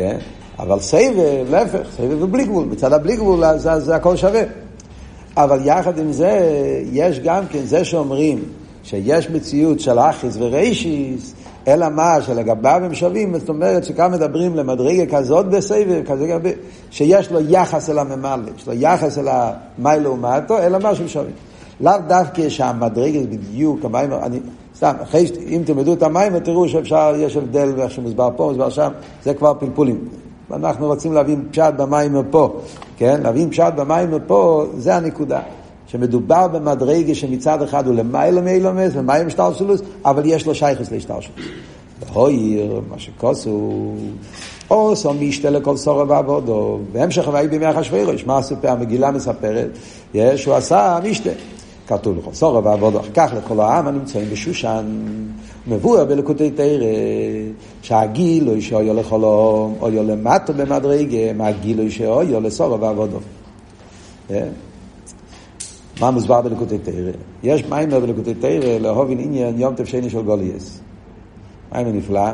אבל 0.59 0.81
סבב, 0.81 1.51
להפך, 1.51 1.87
סבב 1.97 2.23
ובלי 2.23 2.45
גבול. 2.45 2.65
מצד 2.65 2.93
הבלי 2.93 3.17
גבול, 3.17 3.45
אז 3.45 3.69
זה 3.77 3.97
הכל 3.97 4.17
שווה. 4.17 4.43
אבל 5.37 5.61
יחד 5.65 5.99
עם 5.99 6.13
זה, 6.13 6.41
יש 6.93 7.21
גם 7.21 7.45
כן, 7.51 7.65
זה 7.65 7.85
שאומרים 7.85 8.45
שיש 8.83 9.31
מציאות 9.31 9.81
של 9.81 9.99
אחיס 9.99 10.37
וריישיס, 10.39 11.35
אלא 11.69 11.89
מה, 11.89 12.23
שלגביו 12.23 12.81
הם 12.85 12.95
שווים, 12.95 13.39
זאת 13.39 13.49
אומרת 13.49 13.85
שכאן 13.85 14.13
מדברים 14.13 14.57
למדרגה 14.57 15.07
כזאת 15.07 15.47
בסבב, 15.47 16.03
כזה 16.07 16.27
גבי, 16.27 16.53
שיש 16.91 17.33
לו 17.33 17.41
יחס 17.49 17.91
אל 17.91 17.99
הממלא, 17.99 18.51
יש 18.57 18.67
לו 18.67 18.73
יחס 18.73 19.19
אל 19.19 19.29
המי 19.29 20.01
לעומתו, 20.03 20.59
אלא 20.59 20.79
מה 20.79 20.95
שהם 20.95 21.09
שווים. 21.09 21.35
לאו 21.81 21.93
דווקא 22.09 22.49
שהמדרגה 22.49 23.21
זה 23.21 23.27
בדיוק, 23.27 23.85
המים, 23.85 24.13
אני, 24.13 24.39
סתם, 24.77 24.95
אחרי, 25.03 25.27
אם 25.49 25.63
תלמדו 25.67 25.93
את 25.93 26.03
המים, 26.03 26.39
תראו 26.39 26.69
שאפשר, 26.69 27.15
יש 27.19 27.37
הבדל 27.37 27.73
ואיך 27.77 27.91
שמוסבר 27.91 28.31
פה, 28.37 28.45
מוסבר 28.49 28.71
שם, 28.71 28.91
זה 29.25 29.35
כבר 29.35 29.55
פלפולים. 29.55 29.99
אנחנו 30.53 30.87
רוצים 30.87 31.13
להבין 31.13 31.45
פשט 31.51 31.75
במים 31.77 32.13
פה, 32.31 32.61
כן? 32.97 33.21
להבין 33.23 33.51
פשט 33.51 33.73
במים 33.77 34.11
פה, 34.27 34.65
זה 34.77 34.97
הנקודה. 34.97 35.41
שמדובר 35.87 36.49
במדרגה 36.49 37.15
שמצד 37.15 37.63
אחד 37.63 37.87
הוא 37.87 37.95
למעלה 37.95 38.41
מאילומס 38.41 38.93
ומים 38.95 39.27
משטלשלוס, 39.27 39.81
אבל 40.05 40.23
יש 40.25 40.47
לו 40.47 40.55
שייכוס 40.55 40.91
להשתלשלוס. 40.91 41.37
בהויר, 42.01 42.81
מה 42.91 42.99
שכוסו, 42.99 43.93
או 44.71 44.97
סו 44.97 45.15
משתה 45.15 45.51
לכל 45.51 45.77
סורו 45.77 46.09
ועבודו, 46.09 46.79
בהמשך 46.93 47.27
הוואי 47.27 47.49
בימי 47.49 47.71
אחשוורוש, 47.71 48.25
מה 48.27 48.39
הסופר, 48.39 48.71
המגילה 48.71 49.11
מספרת, 49.11 49.69
יש, 50.15 50.45
הוא 50.45 50.55
עשה 50.55 50.99
משתה. 51.11 51.31
כתוב 51.87 52.19
לכל 52.19 52.33
סורו 52.33 52.65
ועבודו, 52.65 53.01
אחר 53.01 53.09
כך 53.15 53.33
לכל 53.37 53.61
העם 53.61 53.89
הנמצאים 53.89 54.29
בשושן, 54.33 54.85
מבואר 55.67 56.05
בלקוטי 56.05 56.51
תרא, 56.51 56.87
שהגילוי 57.83 58.61
שאויו 58.61 58.95
לחולום, 58.95 59.75
אויו 59.81 60.03
למטו 60.03 60.53
במדרגה, 60.55 61.33
מהגילוי 61.33 61.91
שאויו 61.91 62.41
לסורו 62.41 62.81
ועבודו. 62.81 63.19
מה 66.01 66.11
מוסבר 66.11 66.41
בלקוטי 66.41 66.79
תרא? 66.79 67.13
יש 67.43 67.65
מיימר 67.65 68.01
בלקוטי 68.01 68.35
תרא 68.35 68.79
להובין 68.79 69.19
עניין 69.21 69.61
יום 69.61 69.75
טף 69.75 69.85
שני 69.85 70.11
של 70.11 70.23
גוליאס. 70.23 70.81
מיימר 71.73 71.93
נפלא, 71.93 72.31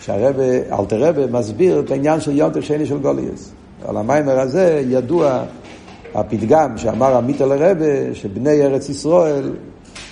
שהרבה, 0.00 0.78
אלתר 0.78 1.26
מסביר 1.32 1.80
את 1.80 1.90
העניין 1.90 2.20
של 2.20 2.36
יום 2.38 2.50
טף 2.50 2.60
שני 2.60 2.86
של 2.86 2.98
גוליאס. 2.98 3.52
על 3.88 3.96
המיימר 3.96 4.40
הזה 4.40 4.82
ידוע 4.88 5.42
הפתגם 6.14 6.78
שאמר 6.78 7.16
עמית 7.16 7.40
על 7.40 7.52
הרבה, 7.52 8.14
שבני 8.14 8.62
ארץ 8.62 8.88
ישראל, 8.88 9.50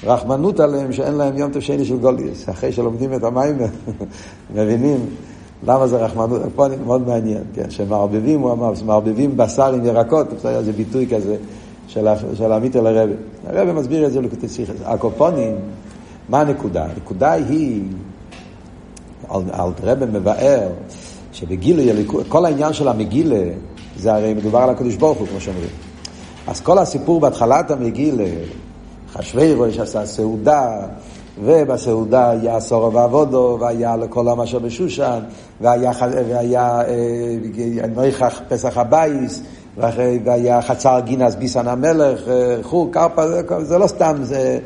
רחמנות 0.05 0.61
עליהם 0.61 0.93
שאין 0.93 1.15
להם 1.15 1.37
יום 1.37 1.53
טף 1.53 1.61
שני 1.61 1.85
של 1.85 1.97
גוליאס. 1.97 2.49
אחרי 2.49 2.73
שלומדים 2.73 3.15
את 3.15 3.25
המיימר, 3.25 3.67
מבינים 4.55 5.07
למה 5.67 5.87
זה 5.87 5.97
רחמנות, 5.97 6.43
פה 6.55 6.67
מאוד 6.87 7.07
מעניין, 7.07 7.43
כן, 7.55 7.71
שמערבבים, 7.71 8.41
הוא 8.41 8.53
אמר, 8.53 8.75
שמערבבים 8.75 9.37
בשר 9.37 9.75
עם 9.75 9.85
ירקות, 9.85 10.27
זה 10.41 10.73
ביטוי 10.73 11.07
כזה. 11.11 11.37
של 12.35 12.53
עמית 12.53 12.77
אל 12.77 12.87
הרבי. 12.87 13.13
הרבי 13.47 13.73
מסביר 13.73 14.07
את 14.07 14.13
זה 14.13 14.21
לקוטי 14.21 14.49
סיכס. 14.49 14.75
הקופונים, 14.85 15.57
מה 16.29 16.41
הנקודה? 16.41 16.85
הנקודה 16.85 17.33
היא, 17.33 17.83
אלתרבה 19.31 20.07
מבאר, 20.07 20.69
שבגילה, 21.33 22.03
כל 22.29 22.45
העניין 22.45 22.73
של 22.73 22.89
המגילה, 22.89 23.43
זה 23.97 24.15
הרי 24.15 24.35
מדובר 24.35 24.59
על 24.59 24.71
הקדוש 24.71 24.95
ברוך 24.97 25.19
הוא, 25.19 25.27
כמו 25.27 25.41
שאומרים. 25.41 25.69
אז 26.47 26.61
כל 26.61 26.79
הסיפור 26.79 27.21
בהתחלת 27.21 27.71
המגילה, 27.71 28.29
חשווי 29.19 29.55
ראש 29.55 29.79
עשה 29.79 30.07
סעודה, 30.07 30.79
ובסעודה 31.45 32.31
היה 32.31 32.61
סורו 32.61 32.93
ועבודו, 32.93 33.59
והיה 33.61 33.97
לכל 33.97 34.29
עם 34.29 34.41
אשר 34.41 34.59
בשושן, 34.59 35.21
והיה, 35.61 35.91
והיה 36.29 36.81
אה, 36.81 38.29
פסח 38.49 38.79
הבייס, 38.79 39.43
והיה 39.77 40.63
חצר 40.63 41.01
גינס 41.05 41.35
ביסן 41.35 41.69
המלך, 41.69 42.29
אה, 42.29 42.57
חור, 42.63 42.93
קרפה, 42.93 43.23
זה 43.63 43.79
לא 43.79 43.87
סתם, 43.87 44.17
זה, 44.23 44.59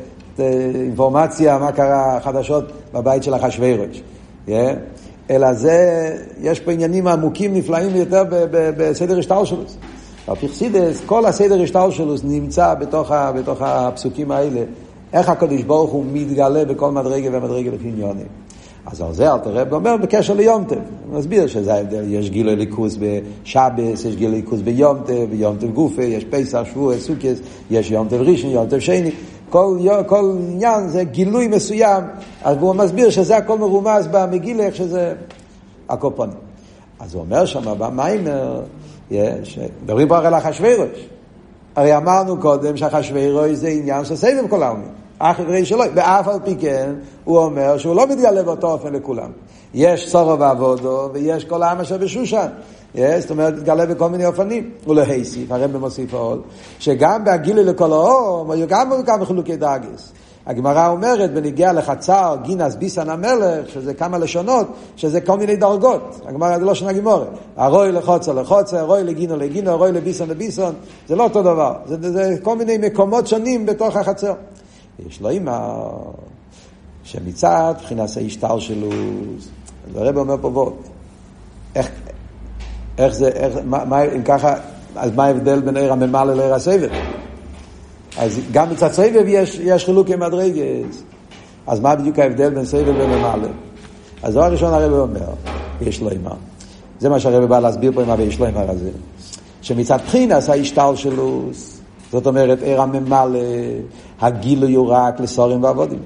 אינפורמציה 0.75 1.57
מה 1.57 1.71
קרה 1.71 2.19
חדשות 2.23 2.71
בבית 2.93 3.23
של 3.23 3.35
אחשוורוש. 3.35 4.01
Yeah? 4.47 4.51
אלא 5.29 5.53
זה, 5.53 6.09
יש 6.41 6.59
פה 6.59 6.71
עניינים 6.71 7.07
עמוקים 7.07 7.53
נפלאים 7.53 7.95
יותר 7.95 8.23
בסדר 8.51 9.19
השטר 9.19 9.43
שלו. 9.43 9.63
בפרסידס, 10.27 11.01
כל 11.05 11.25
הסדר 11.25 11.61
השטר 11.61 11.89
שלו 11.89 12.15
נמצא 12.23 12.73
בתוך, 12.73 13.11
ה, 13.11 13.31
בתוך 13.31 13.61
הפסוקים 13.61 14.31
האלה. 14.31 14.61
איך 15.13 15.29
הקדוש 15.29 15.63
ברוך 15.63 15.91
הוא 15.91 16.05
מתגלה 16.13 16.65
בכל 16.65 16.91
מדרגה 16.91 17.29
ומדרגה 17.31 17.71
לפי 17.71 17.87
עניונים. 17.87 18.27
אז 18.85 19.01
על 19.01 19.13
זה 19.13 19.33
אלתר 19.33 19.49
רב 19.49 19.73
אומר 19.73 19.97
בקשר 19.97 20.33
ליומטב. 20.33 20.75
הוא 20.75 21.19
מסביר 21.19 21.47
שזה 21.47 21.73
ההבדל, 21.73 22.03
יש 22.07 22.29
גילוי 22.29 22.55
ליכוס 22.55 22.97
בשבס, 22.99 24.05
יש 24.05 24.15
גילוי 24.15 24.41
ליכוס 24.41 24.59
ביומטב, 24.59 25.25
ביומטב 25.29 25.71
גופה, 25.71 26.03
יש 26.03 26.25
פסח, 26.25 26.63
שבוע, 26.71 26.97
סוכס, 26.97 27.37
יש 27.71 27.91
יומטב 27.91 28.21
ראשון, 28.21 28.49
יומטב 28.49 28.79
שני. 28.79 29.11
כל, 29.49 29.77
כל 30.07 30.35
עניין 30.49 30.87
זה 30.87 31.03
גילוי 31.03 31.47
מסוים, 31.47 32.03
אז 32.43 32.57
הוא 32.59 32.75
מסביר 32.75 33.09
שזה 33.09 33.37
הכל 33.37 33.57
מרומז 33.57 34.07
במגילה, 34.11 34.63
איך 34.63 34.75
שזה 34.75 35.13
הקופונים. 35.89 36.37
אז 36.99 37.13
הוא 37.13 37.21
אומר 37.21 37.45
שם 37.45 37.73
במיימר, 37.77 38.61
מדברים 39.83 40.07
פה 40.07 40.17
הרי 40.17 40.27
על 40.27 40.33
אחשוורוש. 40.33 41.09
הרי 41.75 41.97
אמרנו 41.97 42.39
קודם 42.39 42.77
שאחשוורוש 42.77 43.51
זה 43.51 43.67
עניין 43.67 44.05
של 44.05 44.15
סבב 44.15 44.47
כל 44.49 44.63
העלמין. 44.63 44.89
אחרי 45.19 45.65
שלו, 45.65 45.83
ואף 45.95 46.27
על 46.27 46.39
פי 46.43 46.55
כן, 46.55 46.93
הוא 47.23 47.37
אומר 47.37 47.77
שהוא 47.77 47.95
לא 47.95 48.07
מתגלה 48.07 48.43
באותו 48.43 48.71
אופן 48.71 48.93
לכולם. 48.93 49.31
יש 49.73 50.09
סורו 50.09 50.39
ועבודו, 50.39 51.09
ויש 51.13 51.45
כל 51.45 51.63
העם 51.63 51.79
אשר 51.79 51.97
בשושן. 51.97 52.47
זאת 52.95 53.29
אומרת, 53.29 53.53
מתגלה 53.53 53.85
בכל 53.85 54.09
מיני 54.09 54.25
אופנים. 54.25 54.69
ולהיסיף, 54.87 55.51
הרב 55.51 55.77
מוסיף 55.77 56.13
עוד, 56.13 56.41
שגם 56.79 57.23
בהגילוי 57.23 57.63
לכל 57.63 57.91
האום, 57.91 58.51
היו 58.51 58.67
גם 58.67 58.91
כמה 59.05 59.25
חילוקי 59.25 59.55
דאגס. 59.55 60.11
הגמרא 60.45 60.87
אומרת 60.87 61.33
בניגיע 61.33 61.73
לחצר 61.73 62.37
גינס 62.41 62.75
ביסן 62.75 63.09
המלך, 63.09 63.69
שזה 63.69 63.93
כמה 63.93 64.17
לשונות, 64.17 64.67
שזה 64.95 65.21
כל 65.21 65.37
מיני 65.37 65.55
דרגות. 65.55 66.21
הגמרא 66.25 66.59
זה 66.59 66.65
לא 66.65 66.73
שנה 66.73 66.93
גימורת. 66.93 67.27
הרוי 67.57 67.91
לחוצר 67.91 68.33
לחוצר, 68.33 68.77
הרוי 68.77 69.03
לגינו 69.03 69.37
לגינו, 69.37 69.71
הרוי 69.71 69.91
לביסון 69.91 70.29
לביסון, 70.29 70.73
זה 71.07 71.15
לא 71.15 71.23
אותו 71.23 71.41
דבר. 71.41 71.75
זה, 71.85 72.11
זה 72.11 72.35
כל 72.43 72.57
מיני 72.57 72.77
מקומות 72.77 73.27
שונים 73.27 73.65
בתוך 73.65 73.95
החצר. 73.95 74.33
יש 75.07 75.21
לו 75.21 75.29
אימא, 75.29 75.59
שמצד 77.03 77.73
מבחינת 77.77 78.09
ההשתל 78.17 78.59
שלו, 78.59 78.89
אז 79.89 79.95
הרב 79.95 80.17
אומר 80.17 80.35
פה 80.41 80.49
בוא, 80.49 80.71
איך, 81.75 81.89
איך 82.97 83.13
זה, 83.13 83.27
איך, 83.27 83.57
מה, 83.65 83.85
מה, 83.85 84.03
אם 84.03 84.23
ככה, 84.23 84.53
אז 84.95 85.11
מה 85.15 85.25
ההבדל 85.25 85.61
בין 85.61 85.77
עיר 85.77 85.93
הממלא 85.93 86.33
לעיר 86.33 86.53
הסבב? 86.53 86.89
אז 88.17 88.39
גם 88.51 88.69
מצד 88.69 88.91
סבב 88.91 89.23
יש, 89.27 89.59
יש 89.63 89.85
חילוקי 89.85 90.15
מדרגס. 90.15 91.03
אז 91.67 91.79
מה 91.79 91.95
בדיוק 91.95 92.19
ההבדל 92.19 92.49
בין 92.49 92.65
סבב 92.65 92.87
וממלא? 92.87 93.47
אז 94.23 94.33
דבר 94.33 94.51
ראשון 94.51 94.73
הרב 94.73 94.93
אומר, 94.93 95.29
יש 95.81 96.01
לו 96.01 96.09
אימה. 96.09 96.33
זה 96.99 97.09
מה 97.09 97.19
שהרב 97.19 97.45
בא 97.45 97.59
להסביר 97.59 97.91
פה 97.91 98.01
עם 98.01 98.09
ה"ויש 98.09 98.39
לו 98.39 98.45
אימה" 98.45 98.61
הזה. 98.61 98.89
שמצד 99.61 99.97
בחינס 100.07 100.49
ההשתל 100.49 100.91
שלו, 100.95 101.41
זאת 102.11 102.27
אומרת 102.27 102.61
עיר 102.61 102.81
הממלא, 102.81 103.39
הגילוי 104.21 104.73
הוא 104.73 104.87
רק 104.89 105.19
לסורים 105.19 105.63
ועבודים. 105.63 105.99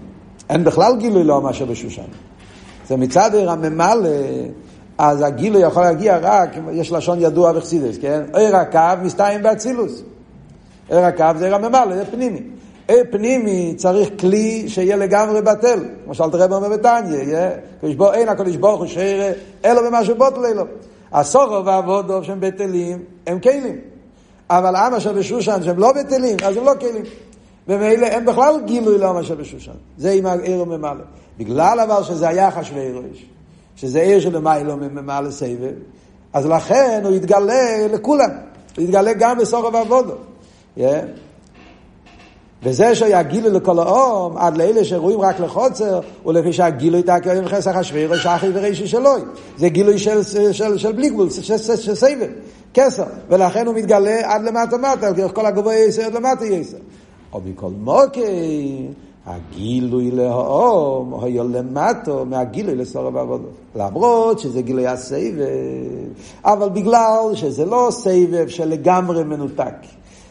אין 0.49 0.63
בכלל 0.63 0.95
גילוי 0.97 1.23
לא 1.23 1.41
מאשר 1.41 1.65
בשושן. 1.65 2.01
זה 2.87 2.97
מצד 2.97 3.35
עיר 3.35 3.51
הממלא, 3.51 4.09
אז 4.97 5.21
הגילוי 5.21 5.61
יכול 5.61 5.83
להגיע 5.83 6.19
רק, 6.21 6.49
יש 6.71 6.91
לשון 6.91 7.21
ידוע 7.21 7.53
בחסידס, 7.53 7.97
כן? 8.01 8.21
עיר 8.33 8.55
הקו 8.55 9.03
מסתיים 9.03 9.43
באצילוס. 9.43 10.03
עיר 10.89 10.99
הקו 10.99 11.25
זה 11.37 11.45
עיר 11.45 11.55
הממלא, 11.55 11.95
זה 11.95 12.05
פנימי. 12.05 12.41
עיר 12.87 13.03
פנימי 13.11 13.73
צריך 13.77 14.09
כלי 14.19 14.69
שיהיה 14.69 14.95
לגמרי 14.95 15.41
בטל. 15.41 15.79
למשל 16.07 16.29
תראה 16.31 16.45
אומר 16.45 16.69
בתניא, 16.69 17.39
אין 18.13 18.29
הקדוש 18.29 18.55
ברוך 18.55 18.79
הוא 18.79 18.87
שעיר 18.87 19.33
אלו 19.65 19.81
במה 19.83 20.05
שבוטל 20.05 20.45
אלו. 20.45 20.63
הסורו 21.11 21.65
והעבודו 21.65 22.23
שהם 22.23 22.39
בטלים, 22.39 23.03
הם 23.27 23.39
כלים. 23.39 23.79
אבל 24.49 24.75
עם 24.75 24.93
אשר 24.93 25.13
בשושן 25.13 25.63
שהם 25.63 25.79
לא 25.79 25.91
בטלים, 25.91 26.37
אז 26.43 26.57
הם 26.57 26.65
לא 26.65 26.71
כלים. 26.79 27.03
ומילא 27.67 28.05
אין 28.05 28.25
בכלל 28.25 28.55
גילוי 28.65 28.97
לעם 28.97 29.17
אשר 29.17 29.35
בשושן. 29.35 29.71
זה 29.97 30.11
עם 30.11 30.25
העיר 30.25 30.61
וממלא. 30.61 31.03
בגלל 31.37 31.79
אבל 31.79 32.03
שזה 32.03 32.27
היה 32.27 32.51
חשווירוש, 32.51 33.25
שזה 33.75 34.01
עיר 34.01 34.19
שלמיילו 34.19 34.77
ממלא 34.77 35.31
סבב, 35.31 35.73
אז 36.33 36.45
לכן 36.45 37.01
הוא 37.03 37.15
יתגלה 37.15 37.87
לכולם. 37.93 38.29
הוא 38.75 38.83
יתגלה 38.83 39.13
גם 39.13 39.37
בסורו 39.37 39.73
ועבודו. 39.73 40.13
Yeah. 40.77 40.81
וזה 42.65 42.95
שהיה 42.95 43.23
גילוי 43.23 43.51
לכל 43.51 43.79
האום, 43.79 44.37
עד 44.37 44.57
לאלה 44.57 44.83
שרואים 44.83 45.21
רק 45.21 45.39
לחוצר, 45.39 45.99
ולפי 46.25 46.53
שהגילוי 46.53 47.03
תקר 47.03 47.31
עם 47.31 47.47
חסך 47.47 47.75
השביר, 47.75 48.17
שחי 48.17 48.47
ורישי 48.53 48.87
שלוי. 48.87 49.21
זה 49.57 49.69
גילוי 49.69 49.97
של, 49.97 50.23
של, 50.23 50.51
של, 50.51 50.77
של 50.77 50.91
בלי 50.91 51.09
גבול, 51.09 51.29
של, 51.29 51.57
של, 51.57 51.75
של 51.75 51.95
סבב, 51.95 52.29
כסר. 52.73 53.05
ולכן 53.29 53.67
הוא 53.67 53.75
מתגלה 53.75 54.33
עד 54.33 54.43
למטה 54.43 54.77
מטה, 54.77 55.29
כל 55.29 55.45
הגבוה 55.45 55.75
יסר 55.75 56.01
עד 56.01 56.13
למטה 56.13 56.45
יסר. 56.45 56.77
או 57.33 57.41
מכל 57.45 57.69
מוקי, 57.79 58.87
הגילוי 59.25 60.11
לאום 60.11 61.23
היה 61.23 61.43
למטו 61.43 62.25
מהגילוי 62.25 62.75
לסורב 62.75 63.17
העבודות. 63.17 63.51
למרות 63.75 64.39
שזה 64.39 64.61
גילוי 64.61 64.87
הסבב, 64.87 65.45
אבל 66.45 66.69
בגלל 66.69 67.29
שזה 67.33 67.65
לא 67.65 67.87
סבב 67.91 68.47
שלגמרי 68.47 69.23
מנותק. 69.23 69.73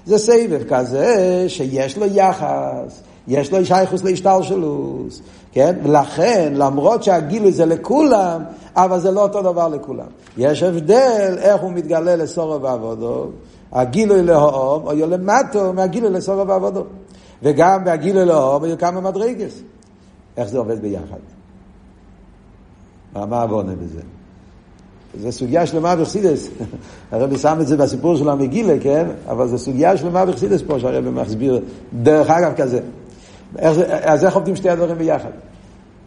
זה 0.06 0.18
סבב 0.18 0.62
כזה 0.68 1.44
שיש 1.48 1.98
לו 1.98 2.06
יחס, 2.06 3.02
יש 3.28 3.52
לו 3.52 3.64
שייכוס 3.64 4.04
להשתלשלוס, 4.04 5.22
כן? 5.52 5.76
ולכן, 5.82 6.52
למרות 6.56 7.02
שהגילוי 7.02 7.52
זה 7.52 7.66
לכולם, 7.66 8.42
אבל 8.76 9.00
זה 9.00 9.10
לא 9.10 9.22
אותו 9.22 9.42
דבר 9.42 9.68
לכולם. 9.68 10.06
יש 10.36 10.62
הבדל 10.62 11.36
איך 11.38 11.60
הוא 11.60 11.72
מתגלה 11.72 12.16
לסורב 12.16 12.64
העבודות. 12.64 13.30
הגילוי 13.72 14.22
להום 14.22 14.88
היו 14.88 15.06
למטו 15.06 15.72
מהגילוי 15.72 16.10
לסורב 16.10 16.50
העבודות. 16.50 16.86
וגם 17.42 17.84
בהגילוי 17.84 18.24
להום 18.24 18.64
היו 18.64 18.78
כמה 18.78 19.00
מדרגס. 19.00 19.60
איך 20.36 20.48
זה 20.48 20.58
עובד 20.58 20.82
ביחד? 20.82 21.18
מה 23.14 23.42
הבונה 23.42 23.72
בזה? 23.72 24.00
זו 25.20 25.32
סוגיה 25.32 25.66
שלמה 25.66 25.96
בחסידס. 25.96 26.48
הרבי 27.12 27.38
שם 27.38 27.58
את 27.60 27.66
זה 27.66 27.76
בסיפור 27.76 28.16
של 28.16 28.28
המגילה, 28.28 28.74
כן? 28.80 29.06
אבל 29.28 29.48
זו 29.48 29.58
סוגיה 29.58 29.96
שלמה 29.96 30.24
בחסידס 30.24 30.62
פה 30.66 30.80
שהרבי 30.80 31.10
מסביר 31.10 31.60
דרך 31.92 32.30
אגב 32.30 32.52
כזה. 32.56 32.80
איך, 33.58 33.78
אז 34.02 34.24
איך 34.24 34.34
עובדים 34.34 34.56
שתי 34.56 34.70
הדברים 34.70 34.98
ביחד? 34.98 35.30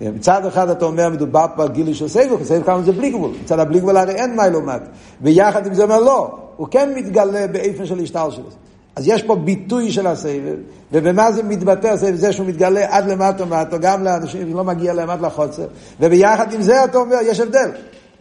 מצד 0.02 0.46
אחד 0.46 0.70
אתה 0.70 0.86
אומר 0.86 1.10
מדובר 1.10 1.46
פה 1.56 1.64
על 1.64 1.70
גילוי 1.70 1.94
של 1.94 2.08
סייבו, 2.08 2.38
סייבו 2.44 2.66
כמה 2.66 2.82
זה 2.82 2.92
בלי 2.92 3.10
גבול. 3.10 3.32
מצד 3.44 3.60
הבלי 3.60 3.80
גבול 3.80 3.98
הרי 3.98 4.14
אין 4.14 4.36
מיילומט. 4.36 4.82
ויחד 5.22 5.68
עם 5.68 5.74
זה 5.74 5.84
אומר 5.84 6.00
לא, 6.00 6.38
הוא 6.56 6.68
כן 6.72 6.94
מתגלה 6.96 7.48
באיפן 7.48 7.86
של 7.86 8.00
השטר 8.00 8.30
שלו. 8.30 8.44
אז 8.96 9.08
יש 9.08 9.24
פה 9.24 9.36
ביטוי 9.36 9.92
של 9.92 10.08
הסבב, 10.08 10.56
ובמה 10.92 11.32
זה 11.32 11.44
מתבטא 11.44 11.88
הסבב? 11.88 12.16
זה 12.16 12.34
שהוא 12.34 12.48
מתגלה 12.48 12.86
עד 12.90 13.10
למטה 13.10 13.44
ומטה, 13.44 13.78
גם 13.78 14.04
לאנשים 14.04 14.52
שלא 14.52 14.64
מגיע 14.64 14.94
להם 14.94 15.10
עד 15.10 15.22
לחוצר, 15.22 15.66
וביחד 16.00 16.54
עם 16.54 16.62
זה 16.62 16.84
אתה 16.84 16.98
אומר, 16.98 17.18
יש 17.24 17.40
הבדל. 17.40 17.70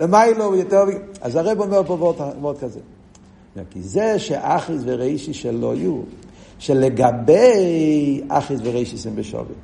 למיילו 0.00 0.44
הוא 0.44 0.56
יותר... 0.56 0.84
אז 1.20 1.36
הרב 1.36 1.60
אומר 1.60 1.82
פה 1.86 1.92
וורט 2.40 2.58
כזה. 2.58 2.80
כי 3.70 3.82
זה 3.82 4.18
שאחיס 4.18 4.82
ורישי 4.84 5.34
שלא 5.34 5.74
יהיו, 5.74 5.98
שלגבי 6.58 8.20
אחיס 8.28 8.60
ורישיס 8.62 9.06
הם 9.06 9.16
בשווי. 9.16 9.54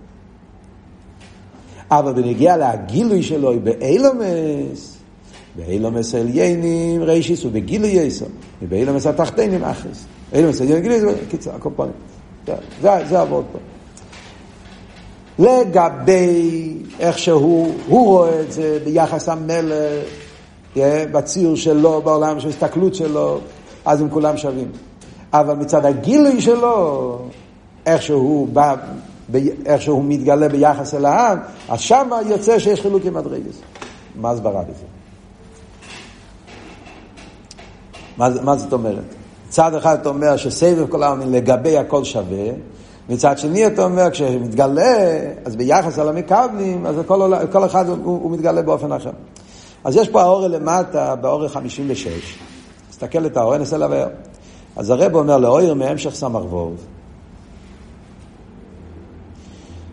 אבל 1.90 2.12
בנגיע 2.12 2.56
להגילוי 2.56 3.22
שלו 3.22 3.52
באילומס, 3.64 4.96
באילומס 5.56 6.14
עליינים 6.14 7.02
רישיס 7.02 7.44
ובגילוי 7.44 7.90
יסו, 7.90 8.26
ובאילומס 8.62 9.06
התחתינים 9.06 9.64
אחיס. 9.64 10.04
אילומס 10.32 10.60
עליינים 10.60 10.82
גילוי, 10.82 11.14
קיצר, 11.30 11.54
הקומפונים. 11.54 11.94
זה 12.82 13.20
עבוד 13.20 13.44
פה. 13.52 13.58
לגבי 15.42 16.76
איך 17.00 17.18
שהוא, 17.18 17.72
הוא 17.88 18.06
רואה 18.06 18.40
את 18.40 18.52
זה 18.52 18.78
ביחס 18.84 19.28
המלך, 19.28 20.04
בציור 21.12 21.56
שלו, 21.56 22.02
בעולם 22.02 22.40
של 22.40 22.48
הסתכלות 22.48 22.94
שלו, 22.94 23.38
אז 23.84 24.00
הם 24.00 24.10
כולם 24.10 24.36
שווים. 24.36 24.70
אבל 25.32 25.54
מצד 25.54 25.84
הגילוי 25.86 26.40
שלו, 26.40 27.18
איך 27.86 28.02
שהוא 28.02 28.48
בא, 28.48 28.74
איך 29.66 29.82
שהוא 29.82 30.04
מתגלה 30.04 30.48
ביחס 30.48 30.94
אל 30.94 31.04
העם, 31.04 31.38
אז 31.68 31.80
שם 31.80 32.10
יוצא 32.26 32.58
שיש 32.58 32.80
חילוק 32.80 33.04
עם 33.04 33.14
מדרגס. 33.14 33.60
מה 34.16 34.30
הסברה 34.30 34.62
בזה? 34.62 34.84
מה, 38.16 38.28
מה 38.42 38.56
זאת 38.56 38.72
אומרת? 38.72 39.14
מצד 39.48 39.74
אחד 39.74 39.98
אתה 40.00 40.08
אומר 40.08 40.36
שסבב 40.36 40.86
כל 40.88 41.02
העם 41.02 41.32
לגבי 41.32 41.78
הכל 41.78 42.04
שווה, 42.04 42.48
מצד 43.08 43.38
שני 43.38 43.66
אתה 43.66 43.84
אומר, 43.84 44.10
כשמתגלה, 44.10 44.96
אז 45.44 45.56
ביחס 45.56 45.98
על 45.98 46.08
המקבלים, 46.08 46.86
אז 46.86 46.96
כל, 47.06 47.32
כל 47.52 47.64
אחד 47.64 47.88
הוא, 47.88 47.96
הוא 48.04 48.30
מתגלה 48.30 48.62
באופן 48.62 48.92
אחר. 48.92 49.10
אז 49.84 49.96
יש 49.96 50.08
פה 50.08 50.22
האור 50.22 50.46
למטה, 50.46 51.16
באור 51.16 51.48
56. 51.48 52.38
תסתכל 52.90 53.26
את 53.26 53.36
האור, 53.36 53.56
ננסה 53.56 53.78
לבאר. 53.78 54.08
אז 54.76 54.90
הרב 54.90 55.14
אומר 55.14 55.38
לאויר 55.38 55.74
מהמשך 55.74 56.14
סמ"ך 56.14 56.52
ווב. 56.52 56.76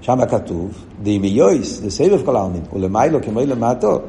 שם 0.02 0.26
כתוב, 0.26 0.72
דאמי 1.04 1.28
יויס, 1.28 1.82
דסבב 1.82 2.26
כל 2.26 2.36
העלמין, 2.36 2.62
ולמיילו 2.74 3.24
כמו 3.24 3.39
למטו, 3.39 4.00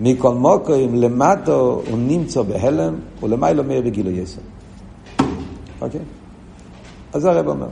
מכל 0.00 0.34
מוקרים 0.34 0.94
למטו 0.94 1.82
הוא 1.90 1.98
נמצא 1.98 2.42
בהלם, 2.42 2.94
ולמיילו 3.22 3.64
מאיר 3.64 3.82
בגילו 3.82 4.10
יסר. 4.10 4.40
אוקיי? 5.80 6.00
אז 7.12 7.24
הרב 7.24 7.48
אומר. 7.48 7.66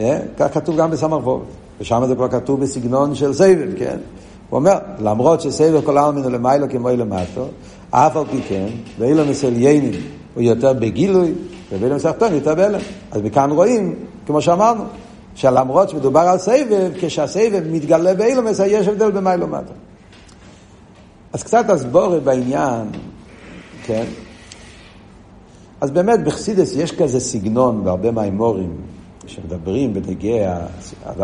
אה? 0.00 0.18
כך 0.38 0.54
כתוב 0.54 0.76
גם 0.76 0.90
בסמ"ך 0.90 1.26
ווב. 1.26 1.44
ושם 1.80 2.02
זה 2.06 2.14
כבר 2.14 2.28
כתוב 2.28 2.60
בסגנון 2.60 3.14
של 3.14 3.32
סבב, 3.32 3.78
כן? 3.78 3.96
הוא 4.50 4.58
אומר, 4.58 4.78
למרות 4.98 5.40
שסבב 5.40 5.80
כל 5.84 5.98
העלמין 5.98 6.24
הוא 6.24 6.32
למיילו 6.32 6.66
כמו 6.70 6.88
למטו, 6.88 7.46
אף 7.90 8.16
על 8.16 8.24
פי 8.30 8.42
כן, 8.48 8.66
ואילו 8.98 9.26
מסליינים 9.26 10.00
הוא 10.34 10.42
יותר 10.42 10.72
בגילוי, 10.72 11.32
ואילו 11.70 11.96
מסחתון 11.96 12.34
יותר 12.34 12.54
בהלם. 12.54 12.80
אז 13.10 13.22
מכאן 13.22 13.50
רואים, 13.50 13.94
כמו 14.26 14.40
שאמרנו, 14.40 14.84
שלמרות 15.34 15.88
שמדובר 15.88 16.20
על 16.20 16.38
סבב, 16.38 16.90
כשהסבב 17.00 17.62
מתגלה 17.70 18.14
באילומס, 18.14 18.60
יש 18.66 18.88
הבדל 18.88 19.10
במיילו 19.10 19.46
מטו. 19.46 19.72
אז 21.32 21.42
קצת 21.42 21.70
הסבורת 21.70 22.22
בעניין, 22.22 22.86
כן? 23.84 24.04
אז 25.80 25.90
באמת 25.90 26.24
בחסידס 26.24 26.76
יש 26.76 26.92
כזה 26.92 27.20
סגנון 27.20 27.84
בהרבה 27.84 28.10
מהאמורים 28.10 28.76
שמדברים 29.26 29.94
בנגיע, 29.94 30.58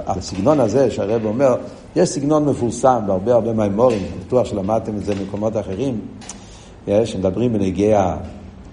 הסגנון 0.06 0.60
הזה 0.60 0.90
שהרב 0.90 1.24
אומר, 1.24 1.54
יש 1.96 2.08
סגנון 2.08 2.44
מפורסם 2.44 3.00
בהרבה 3.06 3.34
הרבה 3.34 3.52
מהאמורים, 3.52 3.98
אני 3.98 4.24
בטוח 4.26 4.46
שלמדתם 4.46 4.96
את 4.96 5.04
זה 5.04 5.14
במקומות 5.14 5.56
אחרים, 5.56 6.00
שמדברים 7.04 7.52
בנגיע 7.52 8.16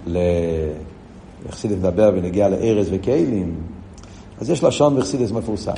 ל... 0.08 0.18
חסידס 1.50 1.76
מדבר 1.76 2.12
בנגיע 2.12 2.50
לארז 2.50 2.88
וכלים, 2.92 3.56
אז 4.42 4.50
יש 4.50 4.64
לשון 4.64 4.96
בחסידס 4.96 5.32
מפורסם, 5.32 5.72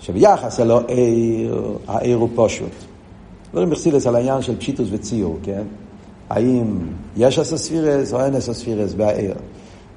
שביחס 0.00 0.60
אלו 0.60 0.80
עיר, 0.88 1.78
העיר 1.88 2.16
הוא 2.16 2.28
פשוט. 2.34 2.72
מדברים 3.48 3.70
בחסידס 3.70 4.06
על 4.06 4.16
העניין 4.16 4.42
של 4.42 4.56
פשיטוס 4.56 4.88
וציור, 4.90 5.38
כן? 5.42 5.62
האם 6.30 6.78
יש 7.16 7.38
אסספירס 7.38 8.12
או 8.12 8.24
אין 8.24 8.34
אסספירס 8.34 8.94
בעיר. 8.94 9.34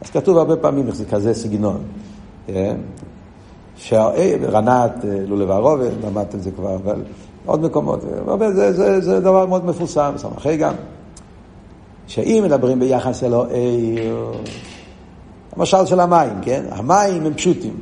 אז 0.01 0.09
כתוב 0.09 0.37
הרבה 0.37 0.55
פעמים 0.55 0.91
זה 0.91 1.05
כזה 1.05 1.33
סגנון. 1.33 1.83
רנת, 4.51 4.91
לולב 5.27 5.51
הרובד, 5.51 5.91
למדתם 6.05 6.37
את 6.37 6.43
זה 6.43 6.51
כבר, 6.51 6.75
אבל 6.75 7.01
עוד 7.45 7.61
מקומות, 7.61 8.03
אבל 8.25 8.53
זה, 8.53 8.73
זה, 8.73 9.01
זה 9.01 9.19
דבר 9.19 9.45
מאוד 9.45 9.65
מפורסם, 9.65 10.13
סמכי 10.17 10.57
גם. 10.57 10.73
שאם 12.07 12.41
מדברים 12.45 12.79
ביחס 12.79 13.23
אלוהי, 13.23 13.97
המשל 15.55 15.85
של 15.85 15.99
המים, 15.99 16.33
כן? 16.41 16.65
המים 16.71 17.25
הם 17.25 17.33
פשוטים. 17.33 17.77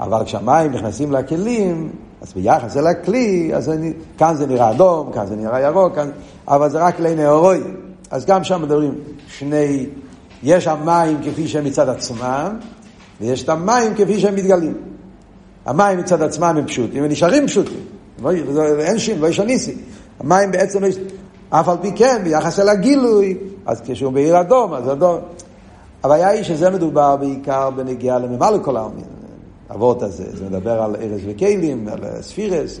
אבל 0.00 0.24
כשהמים 0.24 0.72
נכנסים 0.72 1.12
לכלים, 1.12 1.90
אז 2.22 2.32
ביחס 2.34 2.76
אל 2.76 2.86
הכלי, 2.86 3.50
אז 3.54 3.68
אני, 3.68 3.92
כאן 4.18 4.34
זה 4.34 4.46
נראה 4.46 4.70
אדום, 4.70 5.12
כאן 5.12 5.26
זה 5.26 5.36
נראה 5.36 5.60
ירוק, 5.60 5.94
כאן, 5.94 6.10
אבל 6.48 6.70
זה 6.70 6.78
רק 6.78 6.96
כלי 6.96 7.14
נאורוי. 7.14 7.60
אז 8.10 8.26
גם 8.26 8.44
שם 8.44 8.62
מדברים 8.62 8.94
שני, 9.28 9.86
יש 10.42 10.66
המים 10.66 11.18
כפי 11.24 11.48
שהם 11.48 11.64
מצד 11.64 11.88
עצמם, 11.88 12.58
ויש 13.20 13.42
את 13.42 13.48
המים 13.48 13.94
כפי 13.94 14.20
שהם 14.20 14.34
מתגלים. 14.34 14.74
המים 15.66 15.98
מצד 15.98 16.22
עצמם 16.22 16.54
הם 16.58 16.66
פשוטים, 16.66 17.04
הם 17.04 17.10
נשארים 17.10 17.46
פשוטים. 17.46 17.80
לא, 18.22 18.30
אין 18.78 18.98
שין, 18.98 19.18
לא 19.18 19.26
יש 19.26 19.40
הניסי. 19.40 19.74
המים 20.20 20.50
בעצם, 20.50 20.82
לא 20.82 20.88
אף 21.50 21.68
על 21.68 21.76
פי 21.82 21.92
כן, 21.96 22.20
ביחס 22.24 22.60
אל 22.60 22.68
הגילוי, 22.68 23.36
אז 23.66 23.80
כשהוא 23.86 24.12
בעיר 24.12 24.40
אדום, 24.40 24.74
אז 24.74 24.92
אדום. 24.92 25.18
הבעיה 26.04 26.28
היא 26.28 26.42
שזה 26.42 26.70
מדובר 26.70 27.16
בעיקר 27.16 27.70
בנגיעה 27.70 28.18
לממלא 28.18 28.58
כל 28.62 28.76
העלמין. 28.76 29.04
האבות 29.70 30.02
הזה, 30.02 30.24
זה 30.36 30.44
מדבר 30.44 30.82
על 30.82 30.96
ארז 30.96 31.20
וכלים, 31.26 31.88
על 31.88 31.98
ספירס. 32.20 32.80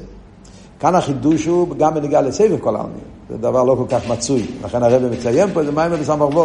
כאן 0.80 0.94
החידוש 0.94 1.46
הוא 1.46 1.76
גם 1.78 1.94
בנגיעה 1.94 2.22
לסבב 2.22 2.58
כל 2.60 2.76
העלמין. 2.76 2.98
זה 3.30 3.36
דבר 3.36 3.64
לא 3.64 3.74
כל 3.78 3.96
כך 3.96 4.08
מצוי. 4.08 4.46
לכן 4.64 4.82
הרב 4.82 5.02
מציין 5.12 5.48
פה, 5.52 5.64
זה 5.64 5.72
מים 5.72 5.92
בסמ"ך 5.92 6.38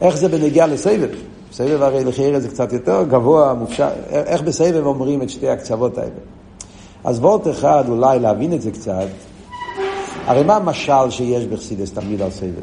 איך 0.00 0.16
זה 0.16 0.28
בנגיעה 0.28 0.66
לסבב? 0.66 1.08
סבב 1.54 1.82
הרי 1.82 2.04
לכי 2.04 2.26
ארז 2.26 2.42
זה 2.42 2.48
קצת 2.48 2.72
יותר 2.72 3.02
גבוה, 3.02 3.54
מופשט. 3.54 3.92
איך 4.10 4.42
בסבב 4.42 4.86
אומרים 4.86 5.22
את 5.22 5.30
שתי 5.30 5.48
הקצוות 5.48 5.98
האלה? 5.98 6.10
אז 7.04 7.18
וורט 7.18 7.48
אחד, 7.48 7.84
אולי 7.88 8.18
להבין 8.18 8.52
את 8.52 8.62
זה 8.62 8.70
קצת, 8.70 9.06
הרי 10.26 10.44
מה 10.44 10.56
המשל 10.56 11.10
שיש 11.10 11.46
בחסידס 11.46 11.92
תמיד 11.92 12.22
על 12.22 12.30
סבב? 12.30 12.62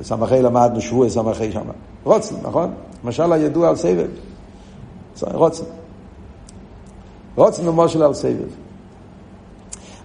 בסמכי 0.00 0.42
למדנו 0.42 0.80
שבוע 0.80 1.08
סמכי 1.08 1.52
שמה. 1.52 1.72
רוצן, 2.04 2.34
נכון? 2.42 2.74
משל 3.04 3.32
הידוע 3.32 3.68
על 3.68 3.76
סבב. 3.76 4.06
רוצן. 5.22 5.64
רוצן 7.36 7.66
הוא 7.66 7.74
משל 7.74 8.02
על 8.02 8.14
סבב. 8.14 8.65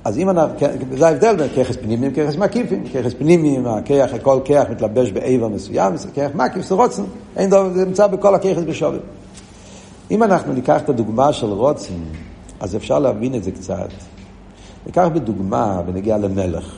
אז 0.04 0.18
אם 0.18 0.30
אנחנו, 0.30 0.56
זה 0.98 1.08
ההבדל 1.08 1.36
בין 1.36 1.48
ככס 1.50 1.76
פנימיים 1.76 2.12
וככס 2.12 2.36
מקיפים. 2.36 2.84
ככס 2.88 3.14
פנימיים, 3.14 3.68
הכיח, 3.68 4.12
כל 4.22 4.40
כיח 4.46 4.70
מתלבש 4.70 5.12
בעבר 5.12 5.48
מסוים, 5.48 5.94
כיח 6.14 6.32
מקיף 6.36 6.66
זה 6.66 6.76
רוצן. 6.76 7.04
אין 7.38 7.50
דבר, 7.50 7.74
זה 7.74 7.86
נמצא 7.86 8.08
בכל 8.08 8.36
הכיחס 8.36 8.64
בשווה. 8.64 9.00
אם 10.12 10.24
אנחנו 10.24 10.54
ניקח 10.54 10.82
את 10.82 10.90
הדוגמה 10.90 11.34
של 11.34 11.48
רוצן, 11.48 11.94
אז 12.60 12.76
אפשר 12.76 13.00
להבין 13.00 13.36
את 13.36 13.44
זה 13.44 13.52
קצת. 13.52 13.90
ניקח 14.86 15.08
בדוגמה 15.14 15.82
בנגיע 15.86 16.18
למלך. 16.18 16.76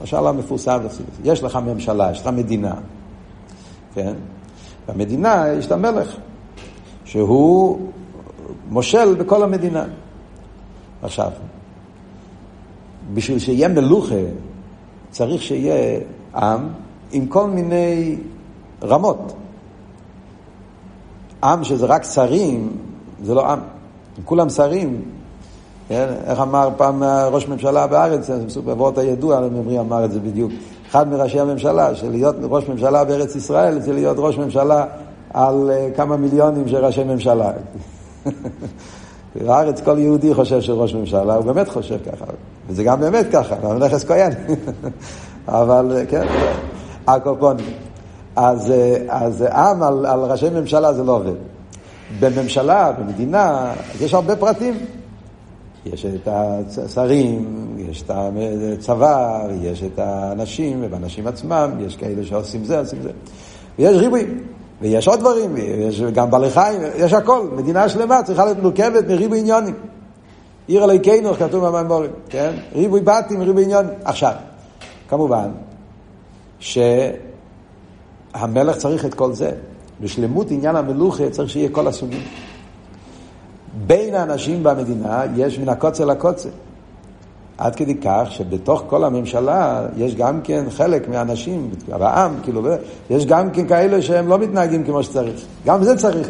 למשל 0.00 0.26
המפורסם, 0.26 0.78
יש 1.24 1.42
לך 1.42 1.58
ממשלה, 1.66 2.10
יש 2.12 2.20
לך 2.20 2.26
מדינה, 2.26 2.74
כן? 3.94 4.12
במדינה 4.88 5.44
יש 5.58 5.66
את 5.66 5.72
המלך, 5.72 6.16
שהוא 7.04 7.78
מושל 8.70 9.14
בכל 9.14 9.42
המדינה. 9.42 9.84
עכשיו, 11.02 11.30
בשביל 13.14 13.38
שיהיה 13.38 13.68
מלוכה, 13.68 14.14
צריך 15.10 15.42
שיהיה 15.42 16.00
עם 16.34 16.68
עם 17.12 17.26
כל 17.26 17.46
מיני 17.46 18.16
רמות. 18.82 19.32
עם 21.44 21.64
שזה 21.64 21.86
רק 21.86 22.04
שרים, 22.04 22.76
זה 23.22 23.34
לא 23.34 23.46
עם. 23.46 23.58
אם 24.18 24.22
כולם 24.24 24.48
שרים, 24.48 25.02
כן? 25.88 26.06
איך 26.26 26.40
אמר 26.40 26.68
פעם 26.76 27.02
ראש 27.02 27.48
ממשלה 27.48 27.86
בארץ, 27.86 28.30
בעבורת 28.64 28.98
הידוע, 28.98 29.40
ממרי 29.40 29.80
אמר 29.80 30.04
את 30.04 30.12
זה 30.12 30.20
בדיוק. 30.20 30.52
אחד 30.90 31.08
מראשי 31.08 31.40
הממשלה, 31.40 31.94
שלהיות 31.94 32.36
ראש 32.42 32.68
ממשלה 32.68 33.04
בארץ 33.04 33.36
ישראל, 33.36 33.80
זה 33.80 33.92
להיות 33.92 34.16
ראש 34.18 34.38
ממשלה 34.38 34.84
על 35.30 35.70
אה, 35.70 35.88
כמה 35.96 36.16
מיליונים 36.16 36.68
של 36.68 36.84
ראשי 36.84 37.04
ממשלה. 37.04 37.52
בארץ 39.34 39.80
כל 39.80 39.98
יהודי 39.98 40.34
חושב 40.34 40.60
שראש 40.60 40.94
ממשלה, 40.94 41.34
הוא 41.34 41.44
באמת 41.44 41.68
חושב 41.68 41.98
ככה. 42.06 42.24
וזה 42.68 42.84
גם 42.84 43.00
באמת 43.00 43.26
ככה, 43.32 43.56
אבל 43.62 43.86
נכס 43.86 44.04
כהן. 44.04 44.32
אבל 45.48 45.96
אה, 45.96 46.06
כן, 46.06 46.26
הקופונים. 47.06 47.66
אז, 48.36 48.70
אה, 48.70 48.96
אז 49.08 49.42
עם 49.42 49.82
על, 49.82 50.06
על 50.06 50.20
ראשי 50.20 50.50
ממשלה 50.50 50.92
זה 50.92 51.04
לא 51.04 51.12
עובד. 51.12 51.34
בממשלה, 52.20 52.92
במדינה, 52.92 53.72
יש 54.00 54.14
הרבה 54.14 54.36
פרטים. 54.36 54.74
יש 55.86 56.06
את 56.06 56.28
השרים, 56.78 57.66
יש 57.78 58.02
את 58.02 58.10
הצבא, 58.78 59.46
יש 59.62 59.82
את 59.82 59.98
האנשים, 59.98 60.78
ובאנשים 60.82 61.26
עצמם, 61.26 61.70
יש 61.80 61.96
כאלה 61.96 62.24
שעושים 62.24 62.64
זה, 62.64 62.78
עושים 62.78 62.98
זה. 63.02 63.10
ויש 63.78 63.96
ריבוי, 63.96 64.26
ויש 64.80 65.08
עוד 65.08 65.20
דברים, 65.20 65.54
ויש 65.54 66.02
גם 66.02 66.30
בעלי 66.30 66.50
חיים, 66.50 66.80
יש 66.96 67.12
הכל. 67.12 67.48
מדינה 67.56 67.88
שלמה 67.88 68.22
צריכה 68.22 68.44
להיות 68.44 68.58
מורכבת 68.62 69.08
מריבוי 69.08 69.38
עניונים. 69.38 69.74
עיר 70.66 70.84
אלוהינו, 70.84 71.34
כתוב 71.34 71.66
במימורים, 71.66 72.10
כן? 72.28 72.52
ריבוי 72.74 73.00
בתים, 73.00 73.42
ריבוי 73.42 73.64
עניונים. 73.64 73.90
עכשיו, 74.04 74.32
כמובן, 75.08 75.48
שהמלך 76.58 77.16
צריך 78.76 79.04
את 79.04 79.14
כל 79.14 79.32
זה. 79.32 79.50
בשלמות 80.00 80.50
עניין 80.50 80.76
המלוכה 80.76 81.30
צריך 81.30 81.50
שיהיה 81.50 81.68
כל 81.68 81.86
הסוגים. 81.86 82.22
בין 83.86 84.14
האנשים 84.14 84.62
במדינה 84.62 85.22
יש 85.36 85.58
מן 85.58 85.68
הקוצר 85.68 86.04
לקוצר. 86.04 86.48
עד 87.58 87.76
כדי 87.76 87.94
כך 87.94 88.26
שבתוך 88.30 88.82
כל 88.86 89.04
הממשלה 89.04 89.86
יש 89.96 90.14
גם 90.14 90.40
כן 90.42 90.64
חלק 90.70 91.08
מהאנשים, 91.08 91.70
העם, 91.92 92.34
כאילו, 92.42 92.62
יש 93.10 93.26
גם 93.26 93.50
כן 93.50 93.68
כאלה 93.68 94.02
שהם 94.02 94.28
לא 94.28 94.38
מתנהגים 94.38 94.84
כמו 94.84 95.02
שצריך. 95.02 95.44
גם 95.66 95.84
זה 95.84 95.96
צריך. 95.96 96.28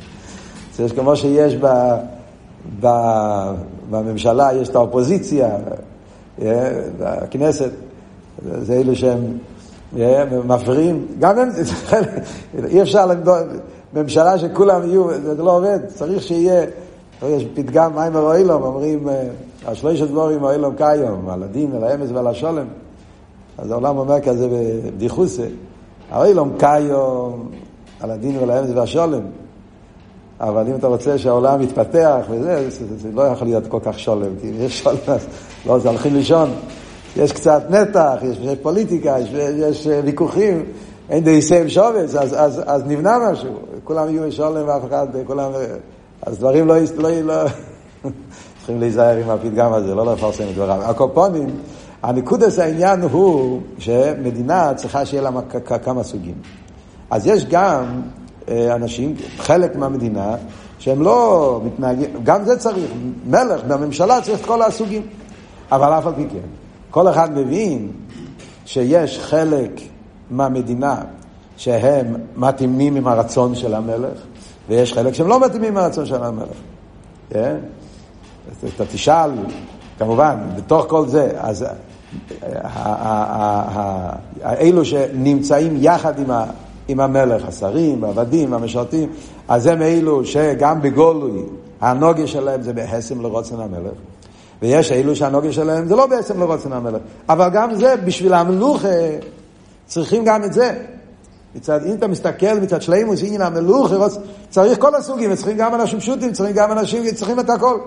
זה 0.76 0.86
כמו 0.96 1.16
שיש 1.16 1.54
ב, 1.54 1.66
ב, 1.66 1.96
בממשלה, 3.90 4.50
יש 4.54 4.68
את 4.68 4.76
האופוזיציה, 4.76 5.48
אה, 6.42 6.70
בכנסת, 6.98 7.70
זה 8.58 8.74
אלו 8.74 8.96
שהם 8.96 9.38
אה, 9.98 10.24
מפריעים, 10.44 11.06
גם 11.18 11.38
הם, 11.38 11.48
אי 12.68 12.82
אפשר 12.82 13.06
למדוד. 13.06 13.46
ממשלה 13.94 14.38
שכולם 14.38 14.88
יהיו, 14.88 15.08
זה 15.22 15.42
לא 15.42 15.56
עובד, 15.56 15.78
צריך 15.86 16.22
שיהיה, 16.22 16.64
יש 17.22 17.46
פתגם 17.54 17.94
מים 17.94 18.16
הרואילום, 18.16 18.62
אומרים, 18.62 19.08
אה, 19.08 19.28
השלוש 19.66 20.00
דבורים 20.00 20.44
האילום 20.44 20.74
קיום, 20.76 21.28
על 21.28 21.42
הדין, 21.42 21.72
על 21.74 21.84
האמס 21.84 22.10
ועל 22.10 22.26
השולם. 22.26 22.66
אז 23.58 23.70
העולם 23.70 23.98
אומר 23.98 24.20
כזה 24.20 24.48
בבדיחוסה, 24.48 25.46
האילום 26.10 26.52
קיום, 26.58 27.50
על 28.00 28.10
הדין 28.10 28.38
ועל 28.38 28.50
האמס 28.50 28.70
והשולם. 28.74 29.20
אבל 30.40 30.66
אם 30.66 30.74
אתה 30.74 30.86
רוצה 30.86 31.18
שהעולם 31.18 31.62
יתפתח 31.62 32.20
וזה, 32.30 32.70
זה, 32.70 32.84
זה 32.98 33.08
לא 33.14 33.22
יכול 33.22 33.46
להיות 33.46 33.66
כל 33.66 33.78
כך 33.82 33.98
שולם, 33.98 34.30
כי 34.40 34.48
אם 34.48 34.54
יש 34.58 34.78
שולם, 34.82 34.96
אז 35.06 35.26
לא, 35.66 35.78
זה 35.78 35.88
הולכים 35.88 36.14
לישון. 36.14 36.50
יש 37.16 37.32
קצת 37.32 37.62
נתח, 37.70 38.16
יש, 38.22 38.38
יש 38.40 38.58
פוליטיקה, 38.62 39.16
יש, 39.18 39.28
יש 39.56 39.86
ויכוחים. 40.04 40.64
אין 41.10 41.24
די 41.24 41.42
סיים 41.42 41.68
שובץ, 41.68 42.14
אז, 42.14 42.34
אז, 42.36 42.62
אז 42.66 42.82
נבנה 42.86 43.18
משהו. 43.30 43.50
כולם 43.84 44.14
יהיו 44.14 44.32
שולם 44.32 44.68
ואף 44.68 44.82
אחד, 44.88 45.06
כולם... 45.26 45.50
אז 46.22 46.38
דברים 46.38 46.68
לא... 46.68 46.76
לא, 46.98 47.12
לא 47.24 47.44
צריכים 48.58 48.80
להיזהר 48.80 49.16
עם 49.16 49.30
הפתגם 49.30 49.72
הזה, 49.72 49.94
לא 49.94 50.12
לפרסם 50.12 50.44
את 50.44 50.54
דבריו. 50.54 50.82
הקופונים, 50.82 51.50
הנקודס 52.02 52.58
העניין 52.58 53.02
הוא 53.02 53.60
שמדינה 53.78 54.74
צריכה 54.74 55.06
שיהיה 55.06 55.22
לה 55.22 55.30
כמה 55.84 56.02
סוגים. 56.02 56.34
אז 57.10 57.26
יש 57.26 57.46
גם 57.46 57.84
אה, 57.84 58.19
אנשים, 58.50 59.14
חלק 59.38 59.76
מהמדינה, 59.76 60.34
שהם 60.78 61.02
לא 61.02 61.60
מתנהגים, 61.64 62.10
גם 62.22 62.44
זה 62.44 62.56
צריך, 62.56 62.90
מלך 63.26 63.64
בממשלה 63.64 64.20
צריך 64.20 64.40
את 64.40 64.46
כל 64.46 64.62
הסוגים. 64.62 65.02
אבל 65.72 65.98
אף 65.98 66.06
על 66.06 66.12
פי 66.14 66.26
כן, 66.32 66.48
כל 66.90 67.08
אחד 67.08 67.38
מבין 67.38 67.92
שיש 68.64 69.18
חלק 69.18 69.80
מהמדינה 70.30 70.96
שהם 71.56 72.14
מתאימים 72.36 72.96
עם 72.96 73.06
הרצון 73.06 73.54
של 73.54 73.74
המלך, 73.74 74.18
ויש 74.68 74.92
חלק 74.92 75.14
שהם 75.14 75.28
לא 75.28 75.40
מתאימים 75.40 75.76
עם 75.76 75.84
הרצון 75.84 76.06
של 76.06 76.22
המלך. 76.22 76.56
כן? 77.30 77.56
אתה 78.76 78.84
תשאל, 78.86 79.30
כמובן, 79.98 80.36
בתוך 80.56 80.84
כל 80.88 81.08
זה, 81.08 81.30
אז 81.38 81.66
אלו 84.44 84.84
שנמצאים 84.84 85.76
יחד 85.80 86.18
עם, 86.18 86.30
ה, 86.30 86.44
עם 86.90 87.00
המלך, 87.00 87.48
השרים, 87.48 88.04
העבדים, 88.04 88.54
המשרתים, 88.54 89.08
אז 89.48 89.66
הם 89.66 89.82
אלו 89.82 90.24
שגם 90.24 90.82
בגולוי, 90.82 91.42
הנוגה 91.80 92.26
שלהם 92.26 92.62
זה 92.62 92.72
בהסם 92.72 93.20
לרוצן 93.20 93.60
המלך. 93.60 93.92
ויש 94.62 94.92
אלו 94.92 95.16
שהנוגה 95.16 95.52
שלהם 95.52 95.88
זה 95.88 95.96
לא 95.96 96.06
בעצם 96.06 96.40
לרוצן 96.40 96.72
המלך. 96.72 97.02
אבל 97.28 97.48
גם 97.48 97.74
זה, 97.74 97.94
בשביל 98.04 98.34
המלוכה, 98.34 98.88
צריכים 99.86 100.24
גם 100.24 100.44
את 100.44 100.52
זה. 100.52 100.74
מצד, 101.54 101.86
אם 101.86 101.94
אתה 101.94 102.06
מסתכל 102.06 102.54
מצד 102.62 102.82
שלימוס, 102.82 103.20
עניין 103.22 103.42
המלוכה, 103.42 103.94
צריך 104.50 104.78
כל 104.78 104.94
הסוגים, 104.94 105.34
צריכים 105.34 105.56
גם 105.56 105.74
אנשים 105.74 106.00
פשוטים, 106.00 106.32
צריכים 106.32 106.54
גם 106.54 106.72
אנשים, 106.72 107.10
צריכים 107.14 107.40
את 107.40 107.50
הכל. 107.50 107.78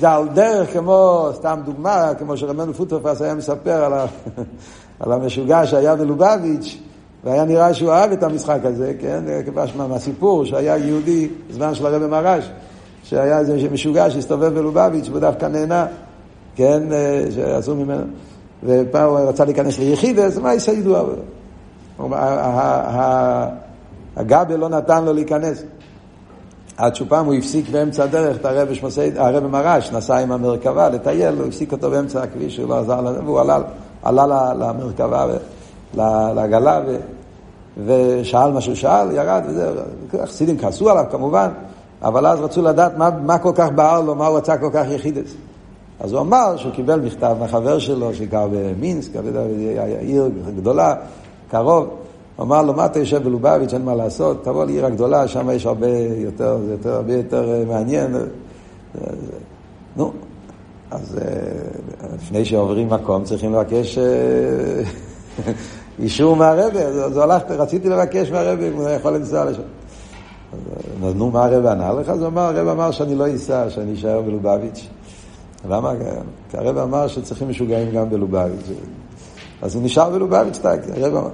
זה 0.00 0.10
על 0.10 0.28
דרך 0.28 0.72
כמו, 0.72 1.28
סתם 1.34 1.60
דוגמה, 1.64 2.14
כמו 2.18 2.36
שרמנו 2.36 2.74
פוטרפס 2.74 3.22
היה 3.22 3.34
מספר 3.34 3.84
על, 3.84 3.92
ה, 3.92 4.06
על 5.00 5.12
המשוגע 5.12 5.66
שהיה 5.66 5.96
בלובביץ', 5.96 6.78
והיה 7.24 7.44
נראה 7.44 7.74
שהוא 7.74 7.92
אהב 7.92 8.12
את 8.12 8.22
המשחק 8.22 8.58
הזה, 8.64 8.92
כן? 9.00 9.24
כמשמע 9.46 9.86
מהסיפור 9.86 10.44
שהיה 10.44 10.76
יהודי 10.76 11.28
בזמן 11.50 11.74
של 11.74 11.86
הרבי 11.86 12.06
מרש, 12.06 12.50
שהיה 13.04 13.38
איזה 13.38 13.68
משוגע 13.72 14.10
שהסתובב 14.10 14.54
בלובביץ' 14.54 15.08
ודווקא 15.12 15.46
נהנה, 15.46 15.86
כן? 16.56 16.82
שעשו 17.34 17.74
ממנו, 17.74 18.04
ופעם 18.62 19.08
הוא 19.08 19.18
רצה 19.18 19.44
להיכנס 19.44 19.78
ליחידס, 19.78 20.38
מה 20.38 20.54
יש 20.54 20.68
ידוע? 20.68 21.02
הגבל 24.16 24.56
לא 24.56 24.68
נתן 24.68 25.04
לו 25.04 25.12
להיכנס. 25.12 25.62
עד 26.76 26.94
שפעם 26.94 27.26
הוא 27.26 27.34
הפסיק 27.34 27.68
באמצע 27.68 28.04
הדרך 28.04 28.36
את 28.36 28.44
הרבי 28.44 28.74
שמוסי, 28.74 29.10
הרבי 29.16 29.48
מרש 29.48 29.92
נסע 29.92 30.18
עם 30.18 30.32
המרכבה 30.32 30.88
לטייל, 30.88 31.34
הוא 31.34 31.46
הפסיק 31.46 31.72
אותו 31.72 31.90
באמצע 31.90 32.22
הכביש, 32.22 32.56
הוא 32.56 32.68
לא 32.68 32.78
עזר 32.78 33.00
לו, 33.00 33.24
והוא 33.24 33.40
עלה, 33.40 33.58
עלה 34.02 34.54
למרכבה, 34.54 35.26
לעגלה, 35.94 36.80
ושאל 37.86 38.52
מה 38.52 38.60
שהוא 38.60 38.74
שאל, 38.74 39.12
ירד 39.12 39.42
וזהו. 39.48 39.74
החסידים 40.22 40.58
כעסו 40.58 40.90
עליו 40.90 41.04
כמובן, 41.10 41.48
אבל 42.02 42.26
אז 42.26 42.40
רצו 42.40 42.62
לדעת 42.62 42.96
מה, 42.96 43.10
מה 43.10 43.38
כל 43.38 43.52
כך 43.54 43.68
בער 43.74 44.00
לו, 44.00 44.14
מה 44.14 44.26
הוא 44.26 44.36
רצה 44.36 44.58
כל 44.58 44.70
כך 44.72 44.86
יחידס. 44.90 45.34
אז 46.00 46.12
הוא 46.12 46.20
אמר 46.20 46.56
שהוא 46.56 46.72
קיבל 46.72 47.00
מכתב 47.00 47.36
מהחבר 47.40 47.78
שלו 47.78 48.14
שגר 48.14 48.46
במינסק, 48.52 49.10
עיר 50.00 50.30
גדולה, 50.56 50.94
קרוב. 51.50 51.88
הוא 52.36 52.44
אמר 52.44 52.62
לו, 52.62 52.72
מה 52.72 52.86
אתה 52.86 52.98
יושב 52.98 53.22
בלובביץ', 53.22 53.74
אין 53.74 53.84
מה 53.84 53.94
לעשות, 53.94 54.44
תבוא 54.44 54.64
לעיר 54.64 54.86
הגדולה, 54.86 55.28
שם 55.28 55.50
יש 55.50 55.66
הרבה 55.66 55.88
יותר, 56.16 56.58
זה 56.66 56.72
יותר, 56.72 56.94
הרבה 56.94 57.14
יותר 57.14 57.52
אה, 57.52 57.64
מעניין. 57.64 58.16
נו, 59.96 60.12
אז 60.90 61.18
אה, 61.18 61.24
לפני 62.14 62.44
שעוברים 62.44 62.88
מקום 62.88 63.24
צריכים 63.24 63.52
לבקש 63.52 63.98
אה, 63.98 64.82
אישור 66.02 66.36
מהרבה, 66.36 66.80
אז 66.80 67.16
הלכתי, 67.16 67.54
רציתי 67.54 67.88
לבקש 67.88 68.30
מהרבה 68.30 68.68
אם 68.68 68.72
הוא 68.72 68.88
יכול 68.88 69.14
לנסוע 69.14 69.44
לשם. 69.44 69.62
אז 71.04 71.14
נו, 71.14 71.30
מה 71.30 71.44
הרב 71.44 71.66
ענה 71.66 71.92
לך? 71.92 72.08
אז 72.08 72.20
הוא 72.20 72.28
אמר, 72.28 72.42
הרב 72.42 72.68
אמר 72.68 72.90
שאני 72.90 73.14
לא 73.14 73.34
אסע, 73.34 73.70
שאני 73.70 73.94
אשאר 73.94 74.22
בלובביץ'. 74.22 74.88
למה? 75.68 75.92
כי 76.50 76.56
הרב 76.56 76.78
אמר 76.78 77.08
שצריכים 77.08 77.48
משוגעים 77.48 77.90
גם 77.90 78.10
בלובביץ'. 78.10 78.66
אז 79.62 79.74
הוא 79.74 79.82
נשאר 79.84 80.10
בלובביץ', 80.10 80.58
הרב 80.96 81.14
אמר. 81.14 81.30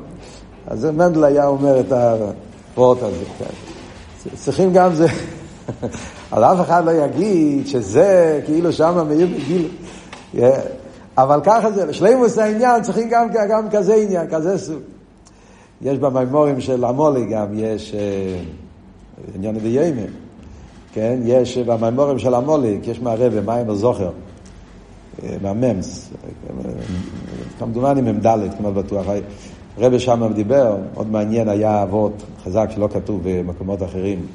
אז 0.66 0.84
מנדל 0.84 1.24
היה 1.24 1.46
אומר 1.46 1.80
את 1.80 1.92
הפורט 1.92 3.02
הזה. 3.02 3.24
כן. 3.38 4.34
צריכים 4.34 4.72
גם 4.72 4.94
זה, 4.94 5.06
אבל 6.32 6.44
אף 6.44 6.60
אחד 6.60 6.84
לא 6.84 6.90
יגיד 6.90 7.66
שזה 7.66 8.40
כאילו 8.44 8.72
שם 8.72 9.06
מאיר 9.08 9.26
בגיל. 9.26 9.68
אבל 11.22 11.40
ככה 11.44 11.70
זה, 11.70 11.86
לשלימוס 11.86 12.38
העניין 12.38 12.82
צריכים 12.82 13.08
גם, 13.10 13.28
גם 13.50 13.70
כזה 13.70 13.94
עניין, 13.94 14.26
כזה 14.30 14.58
סוג. 14.58 14.80
יש 15.82 15.98
במימורים 15.98 16.60
של 16.60 16.84
המולי 16.84 17.26
גם, 17.26 17.46
יש 17.54 17.94
אה, 17.94 18.40
עניין 19.34 19.58
דיימה, 19.58 20.02
כן? 20.92 21.18
יש 21.24 21.58
במימורים 21.58 22.18
של 22.18 22.34
המולי, 22.34 22.78
יש 22.84 23.00
מהרבה, 23.00 23.40
מים 23.40 23.70
הזוכר, 23.70 24.10
אה, 25.22 25.36
מהממס, 25.42 26.10
כמדומני 27.58 28.12
מ"ד, 28.12 28.38
כמעט 28.58 28.72
בטוח. 28.72 29.06
רבי 29.78 29.98
שם 29.98 30.32
דיבר, 30.34 30.76
מאוד 30.94 31.10
מעניין 31.10 31.48
היה 31.48 31.82
אבות 31.82 32.22
חזק 32.44 32.70
שלא 32.74 32.88
כתוב 32.92 33.20
במקומות 33.24 33.82
אחרים. 33.82 34.26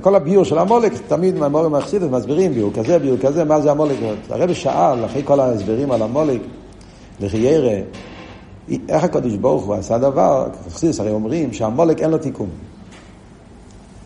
כל 0.00 0.14
הביור 0.14 0.44
של 0.44 0.58
המולק, 0.58 0.92
תמיד 1.08 1.38
מהמורים 1.38 1.74
האכסידות 1.74 2.10
מסבירים 2.10 2.54
ביור 2.54 2.72
כזה, 2.74 2.98
ביור 2.98 3.18
כזה, 3.18 3.44
מה 3.44 3.60
זה 3.60 3.70
המולק. 3.70 3.96
הרבי 4.30 4.54
שאל, 4.54 5.04
אחרי 5.04 5.22
כל 5.24 5.40
ההסברים 5.40 5.90
על 5.90 6.02
המולק, 6.02 6.40
לחיירה, 7.20 7.80
איך 8.88 9.04
הקדוש 9.04 9.36
ברוך 9.36 9.64
הוא 9.64 9.74
עשה 9.74 9.98
דבר, 9.98 10.48
אכסידות 10.68 11.00
הרי 11.00 11.10
אומרים 11.10 11.52
שהמולק 11.52 12.00
אין 12.00 12.10
לו 12.10 12.18
תיקון. 12.18 12.48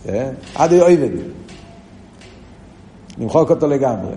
כן? 0.04 0.32
עד 0.54 0.72
היו 0.72 0.84
עבד. 0.84 1.10
למחוק 3.18 3.50
אותו 3.50 3.66
לגמרי. 3.66 4.14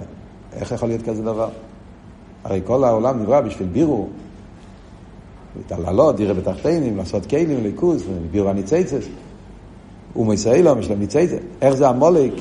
איך 0.53 0.71
יכול 0.71 0.89
להיות 0.89 1.01
כזה 1.01 1.23
דבר? 1.23 1.49
הרי 2.43 2.61
כל 2.65 2.83
העולם 2.83 3.21
נברא 3.21 3.41
בשביל 3.41 3.67
בירו, 3.67 4.07
להתעללות, 5.57 6.15
דירה 6.15 6.33
בתחתינים, 6.33 6.97
לעשות 6.97 7.25
כלים, 7.25 7.63
ליכוז, 7.63 8.03
בירו 8.31 8.49
הניצייצס. 8.49 9.07
אומו 10.15 10.33
ישראלום, 10.33 10.79
יש 10.79 10.89
להם 10.89 10.99
ניצייצס. 10.99 11.35
איך 11.61 11.75
זה 11.75 11.89
המולק? 11.89 12.31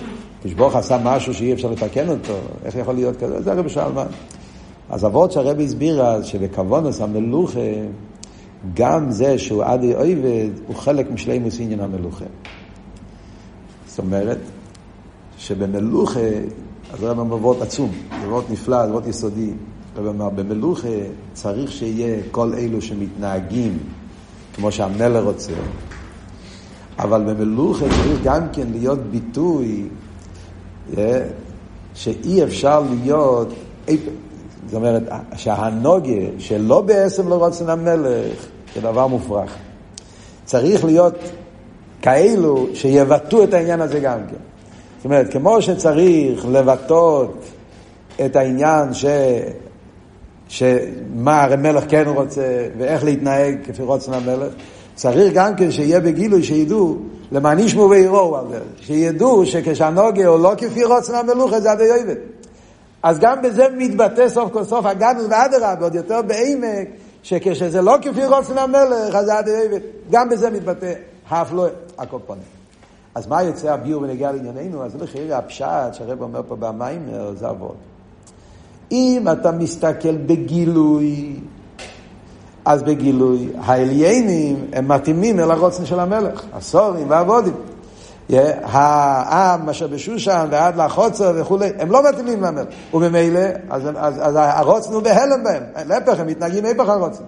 כשברוך 0.44 0.76
עשה 0.76 0.98
משהו 1.04 1.34
שאי 1.34 1.52
אפשר 1.52 1.70
לתקן 1.70 2.08
אותו, 2.08 2.34
איך 2.64 2.74
יכול 2.76 2.94
להיות 2.94 3.16
כזה? 3.16 3.42
זה 3.42 3.52
הרבי 3.52 3.68
שאלמן. 3.68 4.06
אז 4.90 5.04
אבות 5.04 5.32
שהרבי 5.32 5.64
הסבירה 5.64 6.22
שבכוונוס 6.22 7.00
המלוכה, 7.00 7.60
גם 8.74 9.10
זה 9.10 9.38
שהוא 9.38 9.64
עדי 9.64 9.94
אויבד, 9.94 10.50
הוא 10.66 10.76
חלק 10.76 11.10
משלימוס 11.10 11.60
עניין 11.60 11.80
המלוכה. 11.80 12.24
זאת 13.86 13.98
אומרת, 13.98 14.38
שבמלוכה, 15.38 16.20
אז 16.92 17.04
אומר 17.04 17.36
וורט 17.36 17.62
עצום, 17.62 17.90
זה 18.22 18.28
וורט 18.28 18.44
נפלא, 18.50 18.86
זה 18.86 18.92
וורט 18.92 19.06
יסודי. 19.06 19.50
הרב 19.96 20.06
אמר, 20.06 20.28
במלוכה 20.28 20.88
צריך 21.32 21.72
שיהיה 21.72 22.22
כל 22.30 22.54
אלו 22.54 22.82
שמתנהגים 22.82 23.78
כמו 24.54 24.72
שהמלך 24.72 25.24
רוצה, 25.24 25.52
אבל 26.98 27.22
במלוכה 27.22 27.84
צריך 27.88 28.20
גם 28.24 28.42
כן 28.52 28.66
להיות 28.72 28.98
ביטוי 28.98 29.88
אה, 30.98 31.20
שאי 31.94 32.44
אפשר 32.44 32.82
להיות, 32.90 33.48
זאת 34.66 34.74
אומרת, 34.74 35.02
שהנוגה 35.36 36.38
שלא 36.38 36.80
בעצם 36.80 37.28
לא 37.28 37.34
רוצן 37.34 37.68
המלך, 37.68 38.46
זה 38.74 38.80
דבר 38.80 39.06
מופרך. 39.06 39.56
צריך 40.44 40.84
להיות 40.84 41.14
כאלו 42.02 42.66
שיבטאו 42.74 43.44
את 43.44 43.54
העניין 43.54 43.80
הזה 43.80 43.98
גם 43.98 44.18
כן. 44.30 44.36
זאת 44.96 45.04
אומרת, 45.04 45.32
כמו 45.32 45.62
שצריך 45.62 46.46
לבטאות 46.46 47.44
את 48.24 48.36
העניין 48.36 48.94
ש... 48.94 49.04
שמה 50.48 51.42
הרי 51.42 51.56
מלך 51.56 51.84
כן 51.88 52.04
רוצה 52.06 52.68
ואיך 52.78 53.04
להתנהג 53.04 53.56
כפי 53.64 53.82
רוצן 53.82 54.12
המלך, 54.12 54.52
צריך 54.94 55.32
גם 55.32 55.56
כן 55.56 55.70
שיהיה 55.70 56.00
בגילוי 56.00 56.42
שידעו 56.42 56.96
למען 57.32 57.58
ישמו 57.58 57.90
ויראו 57.90 58.36
על 58.36 58.44
זה, 58.50 58.58
שידעו 58.80 59.46
שכשהנוגה 59.46 60.26
הוא 60.26 60.38
לא 60.38 60.52
כפי 60.58 60.84
רוצן 60.84 61.14
המלוכה 61.14 61.60
זה 61.60 61.72
עדי 61.72 61.90
עבד. 61.90 62.16
אז 63.02 63.18
גם 63.18 63.42
בזה 63.42 63.66
מתבטא 63.76 64.28
סוף 64.28 64.52
כל 64.52 64.64
סוף 64.64 64.86
הגדול 64.86 65.26
ואדרבה, 65.30 65.74
עוד 65.80 65.94
יותר 65.94 66.22
בעמק, 66.22 66.88
שכשזה 67.22 67.82
לא 67.82 67.96
כפי 68.02 68.26
רוצן 68.26 68.58
המלך 68.58 69.14
אז 69.14 69.26
זה 69.26 69.38
עדי 69.38 69.50
עבד. 69.64 69.80
גם 70.10 70.28
בזה 70.28 70.50
מתבטא 70.50 70.92
האף 71.28 71.52
לא 71.52 71.66
הקופונים. 71.98 72.42
אז 73.14 73.26
מה 73.26 73.42
יוצא 73.42 73.72
הביור 73.72 74.02
ונגיע 74.02 74.32
לענייננו? 74.32 74.84
אז 74.84 74.96
לכי 75.00 75.32
הפשט 75.32 75.66
שהרב 75.92 76.22
אומר 76.22 76.40
פה 76.48 76.56
במיימר 76.56 77.34
זה 77.38 77.50
אבות. 77.50 77.76
אם 78.92 79.24
אתה 79.32 79.52
מסתכל 79.52 80.16
בגילוי, 80.16 81.36
אז 82.64 82.82
בגילוי 82.82 83.48
העליינים 83.60 84.66
הם 84.72 84.88
מתאימים 84.88 85.40
אל 85.40 85.50
הרוצן 85.50 85.86
של 85.86 86.00
המלך, 86.00 86.42
הסורים 86.52 87.10
והעבודים. 87.10 87.54
העם 88.62 89.68
אשר 89.68 89.86
בשושן 89.86 90.46
ועד 90.50 90.76
לחוצר 90.76 91.32
וכולי, 91.36 91.70
הם 91.78 91.90
לא 91.90 92.08
מתאימים 92.08 92.42
למלך. 92.42 92.66
וממילא, 92.94 93.40
אז, 93.70 93.82
אז, 93.96 94.14
אז 94.20 94.36
הרוצן 94.36 94.92
הוא 94.92 95.02
בהלם 95.02 95.44
בהם. 95.44 95.62
להפך, 95.86 96.20
הם 96.20 96.26
מתנהגים 96.26 96.64
היפך 96.64 96.88
הרוצן. 96.88 97.24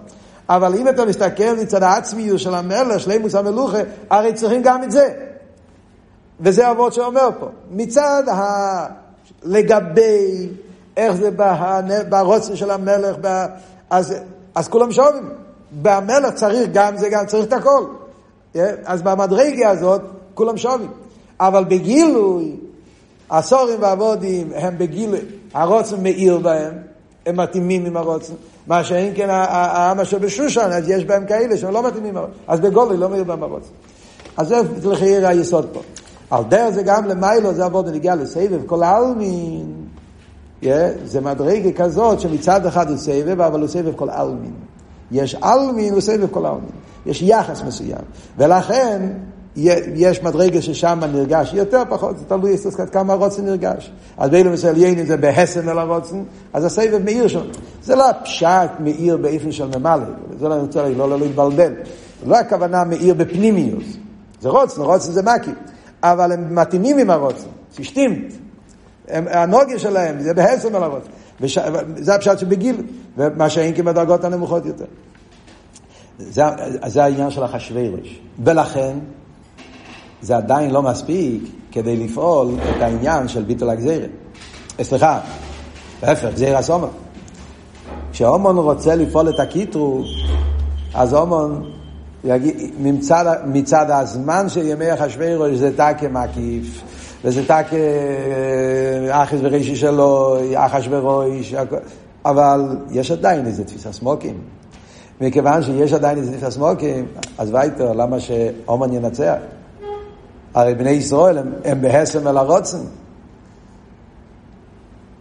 אבל 0.49 0.75
אם 0.75 0.87
אתה 0.87 1.05
מסתכל 1.05 1.55
מצד 1.61 1.83
העצמיות 1.83 2.39
של 2.39 2.55
המלך, 2.55 2.99
שלימוס 2.99 3.35
המלוכה, 3.35 3.77
הרי 4.09 4.33
צריכים 4.33 4.61
גם 4.61 4.83
את 4.83 4.91
זה. 4.91 5.09
וזה 6.39 6.71
אבות 6.71 6.93
שאומר 6.93 7.29
פה. 7.39 7.47
מצד 7.71 8.23
ה... 8.29 8.85
לגבי 9.43 10.49
איך 10.97 11.15
זה 11.15 11.29
ברוצן 12.09 12.55
של 12.55 12.71
המלך, 12.71 13.15
אז, 13.89 14.15
אז 14.57 14.67
כולם 14.67 14.91
שווים. 14.91 15.29
במלך 15.81 16.33
צריך 16.33 16.69
גם 16.73 16.97
זה, 16.97 17.09
גם 17.09 17.25
צריך 17.25 17.47
את 17.47 17.53
הכל. 17.53 17.83
אז 18.85 19.01
במדרגה 19.01 19.69
הזאת 19.69 20.01
כולם 20.33 20.57
שווים. 20.57 20.91
אבל 21.39 21.63
בגילוי, 21.63 22.55
הסורים 23.31 23.81
והעבודים 23.81 24.51
הם 24.55 24.77
בגילוי, 24.77 25.19
הרוצן 25.53 26.03
מאיר 26.03 26.37
בהם, 26.37 26.73
הם 27.25 27.37
מתאימים 27.39 27.85
עם 27.85 27.97
הרוצן. 27.97 28.33
מה 28.67 28.83
שאין 28.83 29.13
כן 29.15 29.29
העם 29.29 29.99
אשר 29.99 30.17
בשושן, 30.17 30.69
אז 30.71 30.89
יש 30.89 31.05
בהם 31.05 31.25
כאלה 31.25 31.57
שהם 31.57 31.73
לא 31.73 31.87
מתאימים. 31.87 32.15
אז 32.47 32.59
בגולי 32.59 32.97
לא 32.97 33.09
מאיר 33.09 33.23
בהם 33.23 33.43
הרוצן. 33.43 33.71
אז 34.37 34.47
זה 34.47 34.89
לכי 34.89 35.25
היסוד 35.25 35.67
פה. 35.73 35.81
על 36.29 36.43
דרך 36.43 36.69
זה 36.69 36.83
גם 36.83 37.05
למיילו, 37.05 37.53
זה 37.53 37.65
עבוד 37.65 37.89
נגיע 37.89 38.15
לסבב, 38.15 38.65
כל 38.65 38.83
העלמין. 38.83 39.86
Yeah, 40.63 40.67
זה 41.05 41.21
מדרגה 41.21 41.71
כזאת 41.71 42.19
שמצד 42.19 42.65
אחד 42.65 42.89
הוא 42.89 42.97
סבב, 42.97 43.41
אבל 43.41 43.59
הוא 43.59 43.67
סבב 43.67 43.95
כל 43.95 44.09
עלמין. 44.09 44.53
יש 45.11 45.35
עלמין, 45.41 45.93
הוא 45.93 46.01
סבב 46.01 46.27
כל 46.31 46.45
עלמין. 46.45 46.69
יש 47.05 47.21
יחס 47.21 47.63
מסוים. 47.63 48.01
ולכן, 48.37 49.07
יש 49.95 50.23
מדרגה 50.23 50.61
ששם 50.61 50.99
נרגש 51.13 51.53
יותר 51.53 51.83
פחות, 51.89 52.17
זה 52.17 52.25
תלוי 52.25 52.55
עד 52.79 52.89
כמה 52.89 53.13
הרוצן 53.13 53.45
נרגש. 53.45 53.91
אז 54.17 54.29
באילו 54.29 54.51
מסליינים 54.51 55.05
זה 55.05 55.17
בהסם 55.17 55.69
אל 55.69 55.79
הרוצן, 55.79 56.23
אז 56.53 56.63
הסבב 56.63 57.01
מאיר 57.03 57.27
שם. 57.27 57.41
זה 57.83 57.95
לא 57.95 58.05
פשט 58.23 58.69
מאיר 58.79 59.17
באיפן 59.17 59.51
של 59.51 59.79
ממלא, 59.79 60.05
זה 60.39 60.47
לא 60.47 60.53
רוצה 60.53 60.89
לא, 60.89 61.09
לא 61.09 61.19
להתבלבל. 61.19 61.73
לא 62.25 62.37
הכוונה 62.37 62.83
מאיר 62.83 63.13
בפנימיוס. 63.13 63.97
זה 64.41 64.49
רוצן, 64.49 64.81
רוצן 64.81 65.11
זה 65.11 65.21
מקי. 65.23 65.51
אבל 66.03 66.31
הם 66.31 66.55
מתאימים 66.55 66.97
עם 66.97 67.09
הרוצן, 67.09 67.47
ששתימת. 67.71 68.46
הנוגיה 69.09 69.79
שלהם, 69.79 70.19
זה 70.19 70.31
אל 70.75 70.83
הרוצן. 70.83 71.09
וש... 71.41 71.57
זה 71.95 72.15
הפשט 72.15 72.39
שבגיל, 72.39 72.81
ומה 73.17 73.49
שאין 73.49 73.75
כבדרגות 73.75 74.23
הנמוכות 74.23 74.65
יותר. 74.65 74.85
זה, 76.17 76.43
זה 76.87 77.03
העניין 77.03 77.31
של 77.31 77.43
החשווירש. 77.43 78.19
ולכן, 78.43 78.97
זה 80.21 80.37
עדיין 80.37 80.71
לא 80.71 80.81
מספיק 80.81 81.43
כדי 81.71 81.97
לפעול 81.97 82.47
את 82.69 82.81
העניין 82.81 83.27
של 83.27 83.43
ביטול 83.43 83.69
הגזירה. 83.69 84.07
סליחה, 84.81 85.19
להפך, 86.03 86.27
גזירה 86.33 86.61
סומה. 86.61 86.87
כשהומון 88.11 88.57
רוצה 88.57 88.95
לפעול 88.95 89.29
את 89.29 89.39
הקיטרו, 89.39 90.03
אז 90.93 91.13
הומון, 91.13 91.71
מצד, 92.79 93.35
מצד 93.45 93.91
הזמן 93.91 94.49
של 94.49 94.67
ימי 94.67 94.93
אחשוורוש 94.93 95.51
זה 95.51 95.71
תקה 95.73 96.07
מקיף, 96.09 96.83
וזה 97.23 97.41
אה, 97.49 99.23
אחס 99.23 99.37
ורישי 99.41 99.75
שלו, 99.75 100.37
אחשוורוש, 100.55 101.53
אבל 102.25 102.77
יש 102.91 103.11
עדיין 103.11 103.45
איזה 103.45 103.63
תפיסה 103.63 103.93
סמוקים. 103.93 104.37
מכיוון 105.21 105.63
שיש 105.63 105.93
עדיין 105.93 106.17
איזה 106.17 106.31
תפיסה 106.31 106.51
סמוקים, 106.51 107.05
אז 107.37 107.53
וייטר, 107.53 107.93
למה 107.93 108.19
שהומן 108.19 108.93
ינצח? 108.93 109.35
הרי 110.53 110.75
בני 110.75 110.89
ישראל 110.89 111.37
הם, 111.37 111.53
הם 111.65 111.81
בהסם 111.81 112.27
אל 112.27 112.37
הרוצן. 112.37 112.77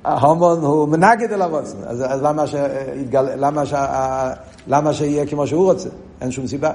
ההומון 0.04 0.60
הוא 0.60 0.88
מנגד 0.88 1.32
אל 1.32 1.42
הרוצן, 1.42 1.76
אז, 1.86 2.02
אז 2.08 2.22
למה, 2.22 2.46
שיתגל, 2.46 3.28
למה, 3.36 3.66
ש, 3.66 3.74
למה 4.66 4.94
שיהיה 4.94 5.26
כמו 5.26 5.46
שהוא 5.46 5.64
רוצה? 5.64 5.88
אין 6.20 6.30
שום 6.30 6.46
סיבה. 6.46 6.72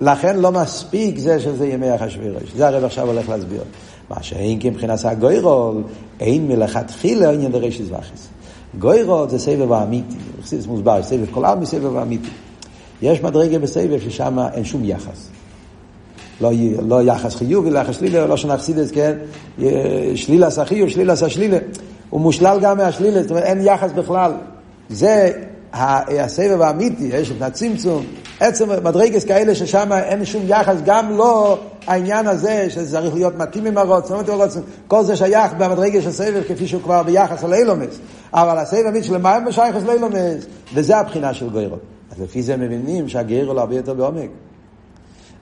לכן 0.00 0.36
לא 0.38 0.52
מספיק 0.52 1.18
זה 1.18 1.40
שזה 1.40 1.66
ימי 1.66 1.94
אחשוורוש. 1.94 2.52
זה 2.56 2.68
הרב 2.68 2.84
עכשיו 2.84 3.06
הולך 3.06 3.28
להסביר. 3.28 3.62
מה 4.10 4.22
שאין 4.22 4.58
כי 4.58 4.70
מבחינת 4.70 5.04
הגוירול, 5.04 5.82
אין 6.20 6.48
מלכתחילה 6.48 7.30
עניין 7.30 7.52
דרשת 7.52 7.84
וחס. 7.88 8.28
גוירול 8.78 9.28
זה 9.28 9.38
סבב 9.38 9.72
האמיתי, 9.72 10.16
זה 10.44 10.68
מוסבר, 10.68 11.02
סבב 11.02 11.26
כל 11.30 11.44
עם 11.44 11.60
מסבב 11.60 11.96
האמיתי. 11.96 12.28
יש 13.02 13.22
מדרגה 13.22 13.58
בסבב 13.58 14.00
ששם 14.00 14.38
אין 14.54 14.64
שום 14.64 14.84
יחס. 14.84 15.28
לא, 16.40 16.50
לא 16.88 17.02
יחס 17.02 17.34
חיובי, 17.34 17.70
לא 17.70 17.78
יחס 17.78 17.98
שלילה, 17.98 18.26
לא 18.26 18.36
שנחסידס, 18.36 18.90
כן? 18.90 19.12
שלילה 20.14 20.46
עשה 20.46 20.64
חיוב, 20.64 20.88
שלילה 20.88 21.12
עשה 21.12 21.28
שלילה. 21.28 21.58
הוא 22.10 22.20
מושלל 22.20 22.58
גם 22.62 22.76
מהשלילה, 22.76 23.22
זאת 23.22 23.30
אומרת, 23.30 23.44
אין 23.44 23.60
יחס 23.60 23.92
בכלל. 23.92 24.32
זה 24.90 25.32
הסבב 25.72 26.60
האמיתי, 26.60 27.04
יש 27.04 27.30
את 27.30 27.42
הצמצום, 27.42 28.04
עצם 28.40 28.68
מדרגס 28.84 29.24
כאלה 29.24 29.54
ששם 29.54 29.92
אין 29.92 30.24
שום 30.24 30.42
יחס, 30.46 30.76
גם 30.84 31.16
לא 31.16 31.58
העניין 31.86 32.26
הזה 32.26 32.66
שזה 32.70 32.98
צריך 32.98 33.14
להיות 33.14 33.36
מתאים 33.36 33.66
עם 33.66 33.78
הרוצן, 33.78 34.14
לא 34.28 34.46
כל 34.88 35.04
זה 35.04 35.16
שייך 35.16 35.52
במדרגס 35.58 36.06
הסבב 36.06 36.42
כפי 36.48 36.66
שהוא 36.66 36.82
כבר 36.82 37.02
ביחס 37.02 37.44
לאילומס. 37.44 37.98
אבל 38.32 38.58
הסבב 38.58 38.86
האמיתי 38.86 39.06
של 39.06 39.26
הם 39.26 39.52
שייך 39.52 39.76
לאילומס, 39.86 40.46
וזה 40.74 40.96
הבחינה 40.96 41.34
של 41.34 41.50
גוירות. 41.50 41.80
אז 42.10 42.22
לפי 42.22 42.42
זה 42.42 42.56
מבינים 42.56 43.08
שהגיירו 43.08 43.60
הרבה 43.60 43.76
יותר 43.76 43.94
בעומק. 43.94 44.28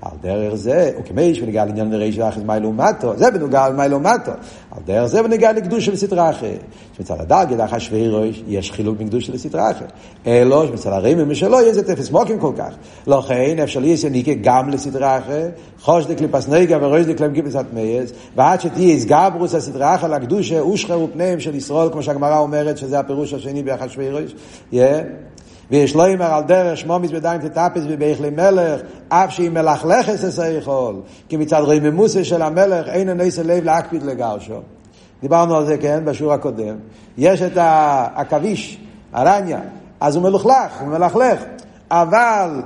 על 0.03 0.13
דרך 0.23 0.55
זה, 0.55 0.91
וכמש 1.01 1.41
ונגע 1.43 1.65
לעניין 1.65 1.91
לריש 1.91 2.19
ואחז 2.19 2.43
מי 2.43 2.61
לעומתו, 2.61 3.17
זה 3.17 3.31
בנוגע 3.31 3.69
למי 3.69 3.89
לעומתו. 3.89 4.33
על 4.71 4.83
דרך 4.87 5.07
זה 5.07 5.25
ונגע 5.25 5.53
לקדוש 5.53 5.87
של 5.87 5.97
סטרה 5.97 6.31
אחרת. 6.31 6.61
שמצד 6.97 7.21
הדרגת 7.21 7.61
אחשווי 7.65 8.09
ראש, 8.09 8.43
יש 8.49 8.73
חילוק 8.73 9.01
מקדוש 9.01 9.27
של 9.27 9.39
סטרה 9.39 9.71
אחרת. 9.71 9.93
אלו 10.27 10.67
שמצד 10.67 10.91
הרמי 10.93 11.25
משלו 11.25 11.61
יש 11.61 11.79
את 11.79 11.91
אפס 11.91 12.11
מוקים 12.11 12.39
כל 12.39 12.53
כך. 12.57 12.75
לכן 13.07 13.59
אפשר 13.63 13.81
להיות 13.81 14.05
ניקה 14.11 14.33
גם 14.43 14.71
לסטרה 14.71 15.19
אחרת, 15.19 15.51
חוש 15.81 16.07
דקליפס 16.07 16.49
נגע 16.49 16.79
וראש 16.81 17.07
דקלם 17.07 17.33
גיפס 17.33 17.57
מייס, 17.73 18.13
ועד 18.37 18.61
שתהיה 18.61 18.95
הסגברוס 18.95 19.55
הסטרה 19.55 19.95
אחרת 19.95 20.11
לקדושה 20.11 20.65
ושחרו 20.65 21.09
פניהם 21.13 21.41
של 21.41 21.55
ישראל, 21.55 21.89
כמו 21.93 22.03
שהגמרא 22.03 22.39
אומרת 22.39 22.79
שזה 22.79 22.99
הפירוש 22.99 23.35
השני 23.35 23.63
באחשווי 23.63 24.11
ראש. 24.11 24.35
ויש 25.71 25.95
לו 25.95 26.07
אמר 26.07 26.35
על 26.35 26.43
דרך 26.43 26.77
שמו 26.77 26.99
מזבדיים 26.99 27.41
תטפס 27.41 27.83
ובאיכלי 27.89 28.31
מלך, 28.31 28.81
אף 29.09 29.31
שהיא 29.31 29.51
מלכלכת 29.51 30.13
עשה 30.13 30.49
יכול, 30.49 30.95
כי 31.29 31.37
מצד 31.37 31.61
רמימוסה 31.61 32.25
של 32.25 32.43
המלך 32.43 32.89
אין 32.89 33.09
הנס 33.09 33.39
לב 33.39 33.65
להקפיד 33.65 34.03
לגרשו. 34.03 34.61
דיברנו 35.21 35.57
על 35.57 35.67
זה, 35.67 35.79
כן, 35.79 36.05
בשיעור 36.05 36.33
הקודם. 36.33 36.77
יש 37.19 37.43
את 37.43 37.57
העכביש, 37.57 38.81
הרניה, 39.13 39.61
אז 40.01 40.17
הוא 40.17 40.23
מלוכלך, 40.23 40.81
הוא 40.81 40.89
מלכלך, 40.89 41.41
אבל, 41.91 42.63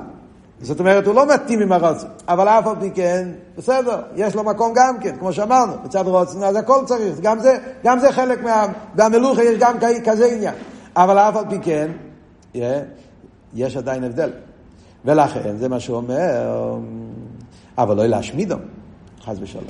זאת 0.60 0.80
אומרת, 0.80 1.06
הוא 1.06 1.14
לא 1.14 1.34
מתאים 1.34 1.60
עם 1.60 1.72
הרוצן, 1.72 2.06
אבל 2.28 2.48
אף 2.48 2.66
על 2.66 2.74
פי 2.80 2.90
כן, 2.90 3.28
בסדר, 3.58 4.02
יש 4.16 4.34
לו 4.34 4.44
מקום 4.44 4.72
גם 4.74 4.98
כן, 5.00 5.16
כמו 5.18 5.32
שאמרנו, 5.32 5.72
מצד 5.84 6.06
רוצן, 6.06 6.42
אז 6.42 6.56
הכל 6.56 6.82
צריך, 6.86 7.20
גם 7.20 7.38
זה, 7.38 7.56
גם 7.84 7.98
זה 7.98 8.12
חלק 8.12 8.42
מה... 8.42 8.66
והמלוכה 8.94 9.42
יש 9.42 9.58
גם 9.58 9.76
כזה 10.04 10.26
עניין. 10.26 10.54
אבל 10.96 11.18
אף 11.18 11.36
על 11.36 11.44
פי 11.50 11.58
כן, 11.62 11.90
יש 13.54 13.76
עדיין 13.76 14.04
הבדל. 14.04 14.30
ולכן, 15.04 15.56
זה 15.56 15.68
מה 15.68 15.80
שהוא 15.80 15.96
אומר, 15.96 16.78
אבל 17.78 17.96
לא 17.96 18.06
להשמידו, 18.06 18.56
חס 19.24 19.36
ושלום. 19.40 19.64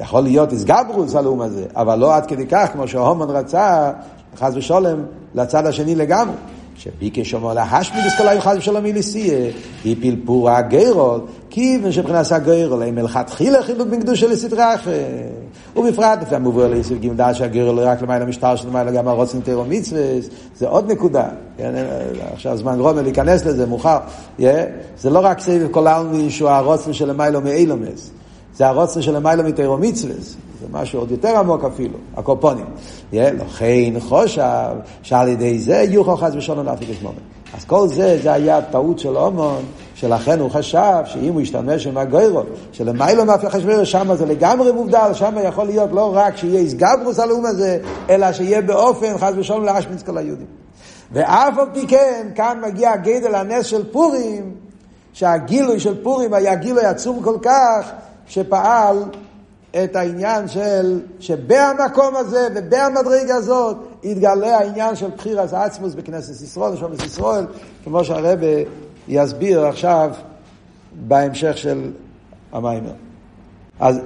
יכול 0.00 0.20
להיות 0.20 0.52
איסגברוס 0.52 1.14
על 1.14 1.24
האום 1.24 1.40
הזה, 1.40 1.66
אבל 1.76 1.98
לא 1.98 2.14
עד 2.14 2.26
כדי 2.26 2.46
כך, 2.46 2.68
כמו 2.72 2.88
שההומן 2.88 3.30
רצה, 3.30 3.92
חס 4.36 4.52
ושלום, 4.54 5.00
לצד 5.34 5.66
השני 5.66 5.94
לגמרי. 5.94 6.36
שביקש 6.78 7.34
אומר 7.34 7.54
להשמיד 7.54 8.06
אסכולה 8.06 8.40
חס 8.40 8.54
ושלום 8.58 8.84
מליסיה, 8.84 9.48
הפיל 9.80 10.20
פורה 10.24 10.62
גיירול, 10.62 11.20
כיוון 11.50 11.92
שבחינת 11.92 12.32
הגיירול, 12.32 12.82
הם 12.82 12.94
מלכתחילה 12.94 13.62
חילוק 13.62 13.88
בין 13.88 14.00
קדושה 14.00 14.26
לסדרה 14.26 14.74
אחרת. 14.74 14.96
ובפרט, 15.76 16.18
לפי 16.22 16.34
המובוא 16.34 16.66
ליסוד 16.66 17.00
גימל 17.00 17.14
דעת 17.14 17.34
שהגיירול 17.34 17.78
רק 17.78 18.02
למעלה 18.02 18.24
משטר 18.24 18.56
של 18.56 18.68
למעלה 18.68 18.90
גם 18.90 19.08
הרוצן 19.08 19.40
תירו 19.40 19.64
מצווה, 19.68 20.02
זה 20.56 20.68
עוד 20.68 20.92
נקודה. 20.92 21.28
כן, 21.58 21.72
עכשיו 22.32 22.56
זמן 22.56 22.80
רומר 22.80 23.02
להיכנס 23.02 23.44
לזה, 23.44 23.66
מאוחר. 23.66 23.98
זה 24.38 25.10
לא 25.10 25.18
רק 25.18 25.40
סביב 25.40 25.68
כל 25.70 25.86
העלמין 25.86 26.30
שהוא 26.30 26.48
הרוצן 26.48 26.92
של 26.92 27.08
למעלה 27.08 27.40
מאילומס. 27.40 28.10
זה 28.56 28.66
הרוצן 28.66 29.02
של 29.02 29.16
למעלה 29.16 29.42
מתירו 29.42 29.78
מצווה. 29.78 30.14
זה 30.66 30.78
משהו 30.78 31.00
עוד 31.00 31.10
יותר 31.10 31.38
עמוק 31.38 31.64
אפילו, 31.64 31.98
הקופונים. 32.16 32.66
לכן 33.12 33.92
חושב 34.00 34.42
שעל 35.02 35.28
ידי 35.28 35.58
זה 35.58 35.84
יוכל 35.88 36.16
חס 36.16 36.32
ושלום 36.34 36.66
להפיק 36.66 36.90
את 36.90 37.02
מומן. 37.02 37.18
אז 37.56 37.64
כל 37.64 37.88
זה, 37.88 38.18
זה 38.22 38.32
היה 38.32 38.62
טעות 38.62 38.98
של 38.98 39.16
אומון, 39.16 39.62
שלכן 39.94 40.40
הוא 40.40 40.50
חשב 40.50 41.02
שאם 41.04 41.32
הוא 41.32 41.40
ישתמש 41.40 41.86
עם 41.86 41.98
הגוירות, 41.98 42.46
שלמיילו 42.72 43.24
מאפי 43.24 43.50
חשברו, 43.50 43.86
שם 43.86 44.14
זה 44.14 44.26
לגמרי 44.26 44.72
מובדל, 44.72 45.10
שם 45.12 45.34
יכול 45.44 45.64
להיות 45.64 45.92
לא 45.92 46.16
רק 46.16 46.36
שיהיה 46.36 46.60
איסגברוס 46.60 47.18
האום 47.18 47.46
הזה, 47.46 47.78
אלא 48.10 48.32
שיהיה 48.32 48.62
באופן 48.62 49.18
חס 49.18 49.32
ושלום 49.36 49.64
להשמיץ 49.64 50.02
כל 50.02 50.18
היהודים. 50.18 50.46
ואף 51.12 51.58
על 51.58 51.66
פי 51.72 51.86
כן, 51.86 52.28
כאן 52.34 52.60
מגיע 52.66 52.90
הגדל 52.90 53.34
הנס 53.34 53.66
של 53.66 53.92
פורים, 53.92 54.54
שהגילוי 55.12 55.80
של 55.80 56.02
פורים 56.02 56.34
היה 56.34 56.54
גילוי 56.54 56.84
עצום 56.84 57.22
כל 57.22 57.36
כך, 57.42 57.90
שפעל 58.26 59.04
את 59.70 59.96
העניין 59.96 60.48
של, 60.48 61.00
שבמקום 61.20 62.16
הזה 62.16 62.48
ובמדרגה 62.54 63.34
הזאת 63.34 63.76
יתגלה 64.02 64.58
העניין 64.58 64.96
של 64.96 65.08
בחירס 65.16 65.52
עצמוס 65.52 65.94
בכנסת 65.94 66.44
ישראל, 66.44 66.72
נשומת 66.72 67.02
ישראל, 67.02 67.46
כמו 67.84 68.04
שהרבא 68.04 68.46
יסביר 69.08 69.66
עכשיו 69.66 70.10
בהמשך 70.92 71.58
של 71.58 71.90
המיימר. 72.52 72.92
אז 73.80 74.00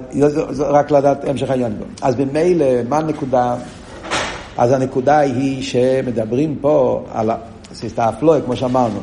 רק 0.59 0.91
לדעת 0.91 1.25
המשך 1.27 1.49
העניין 1.49 1.77
בו. 1.77 1.85
אז 2.01 2.15
במילא, 2.15 2.65
מה 2.89 2.97
הנקודה? 2.97 3.55
אז 4.57 4.71
הנקודה 4.71 5.17
היא 5.17 5.63
שמדברים 5.63 6.57
פה 6.61 7.05
על 7.13 7.31
האפלואה, 7.97 8.41
כמו 8.41 8.55
שאמרנו. 8.55 8.99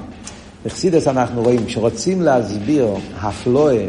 בחסידס 0.65 1.09
אנחנו 1.09 1.43
רואים, 1.43 1.67
כשרוצים 1.67 2.23
להסביר 2.23 2.95
הפלואה 3.21 3.87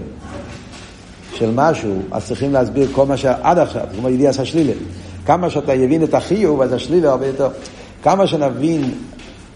של 1.40 1.52
משהו, 1.56 2.02
אז 2.12 2.28
צריכים 2.28 2.54
להסביר 2.54 2.88
כל 2.92 3.06
מה 3.06 3.18
שעד 3.18 3.58
עכשיו, 3.58 3.86
כמו 3.96 4.10
ידיעס 4.10 4.40
השלילה. 4.40 4.74
כמה 5.26 5.50
שאתה 5.50 5.74
יבין 5.74 6.04
את 6.04 6.14
החיוב, 6.14 6.62
אז 6.62 6.74
השלילה 6.74 7.10
הרבה 7.10 7.28
יותר. 7.28 7.50
כמה 8.04 8.28
שנבין 8.28 8.92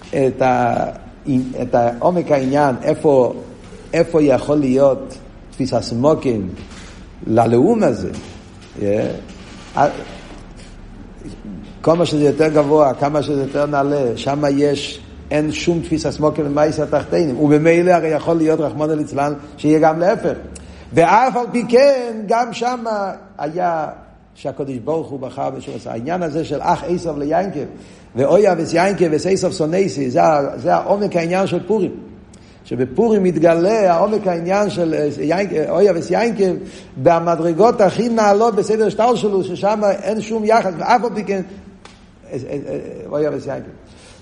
את, 0.10 0.42
ה, 0.42 0.86
את 1.62 1.76
עומק 2.00 2.32
העניין, 2.32 2.76
איפה, 2.84 3.34
איפה 3.94 4.22
יכול 4.22 4.58
להיות 4.58 5.18
תפיסה 5.52 5.82
סמוקים 5.82 6.50
ללאום 7.28 7.84
הזה, 7.84 8.10
yeah. 8.80 9.80
כל 11.82 11.94
מה 11.94 12.06
שזה 12.06 12.24
יותר 12.24 12.48
גבוה, 12.48 12.94
כמה 12.94 13.24
שזה 13.24 13.42
יותר 13.42 13.66
נעלה, 13.66 14.12
שם 14.16 14.44
יש, 14.58 15.00
אין 15.32 15.52
שום 15.52 15.80
תפיסה 15.80 16.12
סמוקים 16.12 16.46
למייס 16.46 16.80
התחתינים, 16.80 17.40
וממילא 17.40 17.92
הרי 17.92 18.08
יכול 18.08 18.36
להיות 18.36 18.60
רחמנא 18.60 18.94
ליצלן 18.94 19.34
שיהיה 19.58 19.80
גם 19.80 20.00
להפך. 20.00 20.34
ואף 20.94 21.36
על 21.36 21.46
פי 21.52 21.64
כן, 21.68 22.22
גם 22.28 22.54
שם 22.54 22.86
היה 23.38 23.88
שהקדוש 24.36 24.78
ברוך 24.78 25.10
הוא 25.10 25.20
בחר 25.20 25.50
בשביל 25.50 25.76
העניין 25.86 26.24
הזה 26.24 26.46
של 26.46 26.60
אח 26.62 26.84
עשב 26.88 27.18
ליינקב, 27.18 27.66
ואויה 28.16 28.56
וסיינקב 28.58 29.06
וסייסב 29.12 29.52
סונייסי, 29.52 30.10
זה, 30.10 30.22
זה 30.56 30.76
העומק 30.76 31.16
העניין 31.16 31.48
של 31.48 31.68
פורים. 31.68 31.92
שבפורים 32.66 33.24
מתגלה 33.24 33.94
העומק 33.94 34.28
העניין 34.28 34.70
של 34.70 34.94
אה, 34.94 35.70
אויה 35.70 35.94
וסיינקב 35.96 36.54
במדרגות 37.04 37.82
הכי 37.82 38.10
נעלות 38.10 38.56
בסדר 38.56 38.90
שטר 38.90 39.16
שלו, 39.16 39.44
ששם 39.44 39.82
אין 40.02 40.22
שום 40.22 40.44
יחס, 40.46 40.74
ואף 40.78 41.04
על 41.04 41.10
פי 41.16 41.24
כן 41.24 41.42
אה, 42.32 42.38
אה, 42.50 42.80
אויה 43.10 43.30
וסיינקב. 43.34 43.70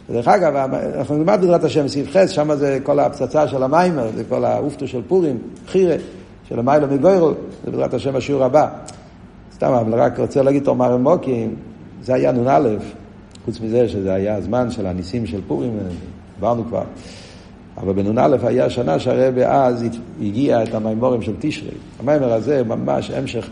דרך 0.10 0.28
אגב, 0.28 0.74
אנחנו 0.98 1.18
נלמד 1.18 1.38
בעזרת 1.42 1.64
השם 1.64 1.88
סעיף 1.88 2.12
חס, 2.12 2.30
שם 2.30 2.56
זה 2.56 2.80
כל 2.84 3.00
הפצצה 3.00 3.48
של 3.48 3.64
המיימר, 3.64 4.10
זה 4.16 4.24
כל 4.30 4.46
האופטו 4.46 4.88
של 4.88 5.02
פורים, 5.08 5.38
חירה, 5.68 5.96
של 6.52 6.60
המיילו 6.60 6.88
מגוירו, 6.88 7.32
זה 7.66 7.72
בעזרת 7.72 7.94
השם 7.94 8.16
השיעור 8.16 8.44
הבא. 8.44 8.68
סתם, 9.54 9.72
אבל 9.72 10.02
רק 10.02 10.20
רוצה 10.20 10.42
להגיד 10.42 10.64
תומר 10.64 10.98
מוקים, 10.98 11.56
זה 12.04 12.14
היה 12.14 12.32
נ"א, 12.32 12.70
חוץ 13.46 13.60
מזה 13.60 13.90
שזה 13.90 14.14
היה 14.14 14.36
הזמן 14.36 14.72
של 14.72 14.86
הניסים 14.86 15.26
של 15.26 15.40
פורים, 15.48 15.78
דיברנו 16.36 16.66
כבר. 16.66 16.84
אבל 17.78 17.94
בנ"א 17.94 18.38
היה 18.44 18.70
שנה 18.70 19.00
שהרבה 19.00 19.66
אז 19.66 19.86
הגיע 20.22 20.64
את 20.64 20.74
המימורים 20.74 21.22
של 21.22 21.34
תשרי. 21.40 21.70
המיימר 22.00 22.34
הזה 22.34 22.64
ממש 22.64 23.12
המשך, 23.12 23.50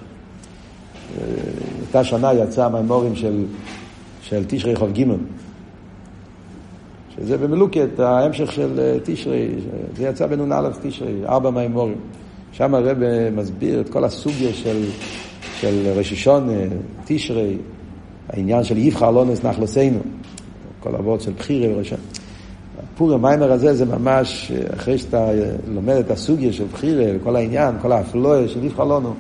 אותה 1.82 2.04
שנה 2.04 2.34
יצא 2.34 2.66
המימורים 2.66 3.16
של, 3.16 3.46
של 4.22 4.44
תשרי 4.48 4.76
חוב 4.76 4.92
ג' 4.92 5.04
שזה 7.16 7.38
במלוקת 7.38 8.00
ההמשך 8.00 8.52
של 8.52 8.98
תשרי, 9.04 9.50
זה 9.98 10.04
יצא 10.04 10.28
בנ"א 10.28 10.70
תשרי, 10.82 11.14
ארבע 11.26 11.50
מימורים. 11.50 11.98
שם 12.52 12.76
הרב 12.76 12.98
מסביר 13.36 13.82
את 13.82 13.90
כל 13.90 14.04
הסוגיה 14.04 14.54
של, 14.54 14.86
של 15.60 15.92
רשישון, 15.96 16.50
תשרי, 17.06 17.58
העניין 18.30 18.64
של 18.64 18.78
יבחר 18.78 19.12
לא 19.12 19.26
נסנח 19.26 19.60
לסינו, 19.60 20.00
כל 20.80 20.96
אבות 20.96 21.22
של 21.22 21.32
בחירה 21.38 21.76
וראשון. 21.76 22.00
פור 22.98 23.14
המיימר 23.14 23.52
הזה 23.52 23.74
זה 23.74 23.86
ממש, 23.86 24.52
אחרי 24.74 24.98
שאתה 24.98 25.30
לומד 25.68 25.96
את 25.96 26.12
הסוגיה 26.12 26.54
של 26.54 26.66
בחירה 26.74 27.06
וכל 27.16 27.36
העניין, 27.36 27.76
כל 27.82 27.92
האפלואה 27.92 28.48
של 28.48 28.64
יבחר 28.64 28.84
לנו, 28.84 29.14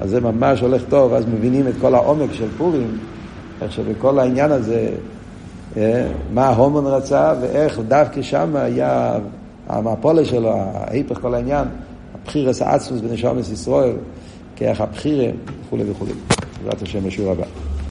אז 0.00 0.10
זה 0.10 0.20
ממש 0.20 0.60
הולך 0.60 0.82
טוב, 0.88 1.12
אז 1.12 1.26
מבינים 1.26 1.68
את 1.68 1.74
כל 1.80 1.94
העומק 1.94 2.32
של 2.32 2.48
פורים, 2.58 2.98
איך 3.62 3.72
שבכל 3.72 4.18
העניין 4.18 4.52
הזה, 4.52 4.88
אה, 5.76 6.06
מה 6.34 6.46
ההומון 6.46 6.86
רצה 6.86 7.34
ואיך 7.40 7.80
דווקא 7.88 8.22
שם 8.22 8.56
היה 8.56 9.18
המפולה 9.68 10.24
שלו, 10.24 10.52
ההיפך 10.54 11.20
כל 11.20 11.34
העניין, 11.34 11.68
הבחירס 12.28 12.62
האצמוס 12.62 13.00
בנשומס 13.00 13.50
ישראל, 13.50 13.96
כאיך 14.56 14.80
הבחירה 14.80 15.30
וכולי 15.66 15.90
וכולי. 15.90 16.12
בעזרת 16.64 16.82
השם 16.82 17.04
בשיעור 17.06 17.32
הבא. 17.32 17.67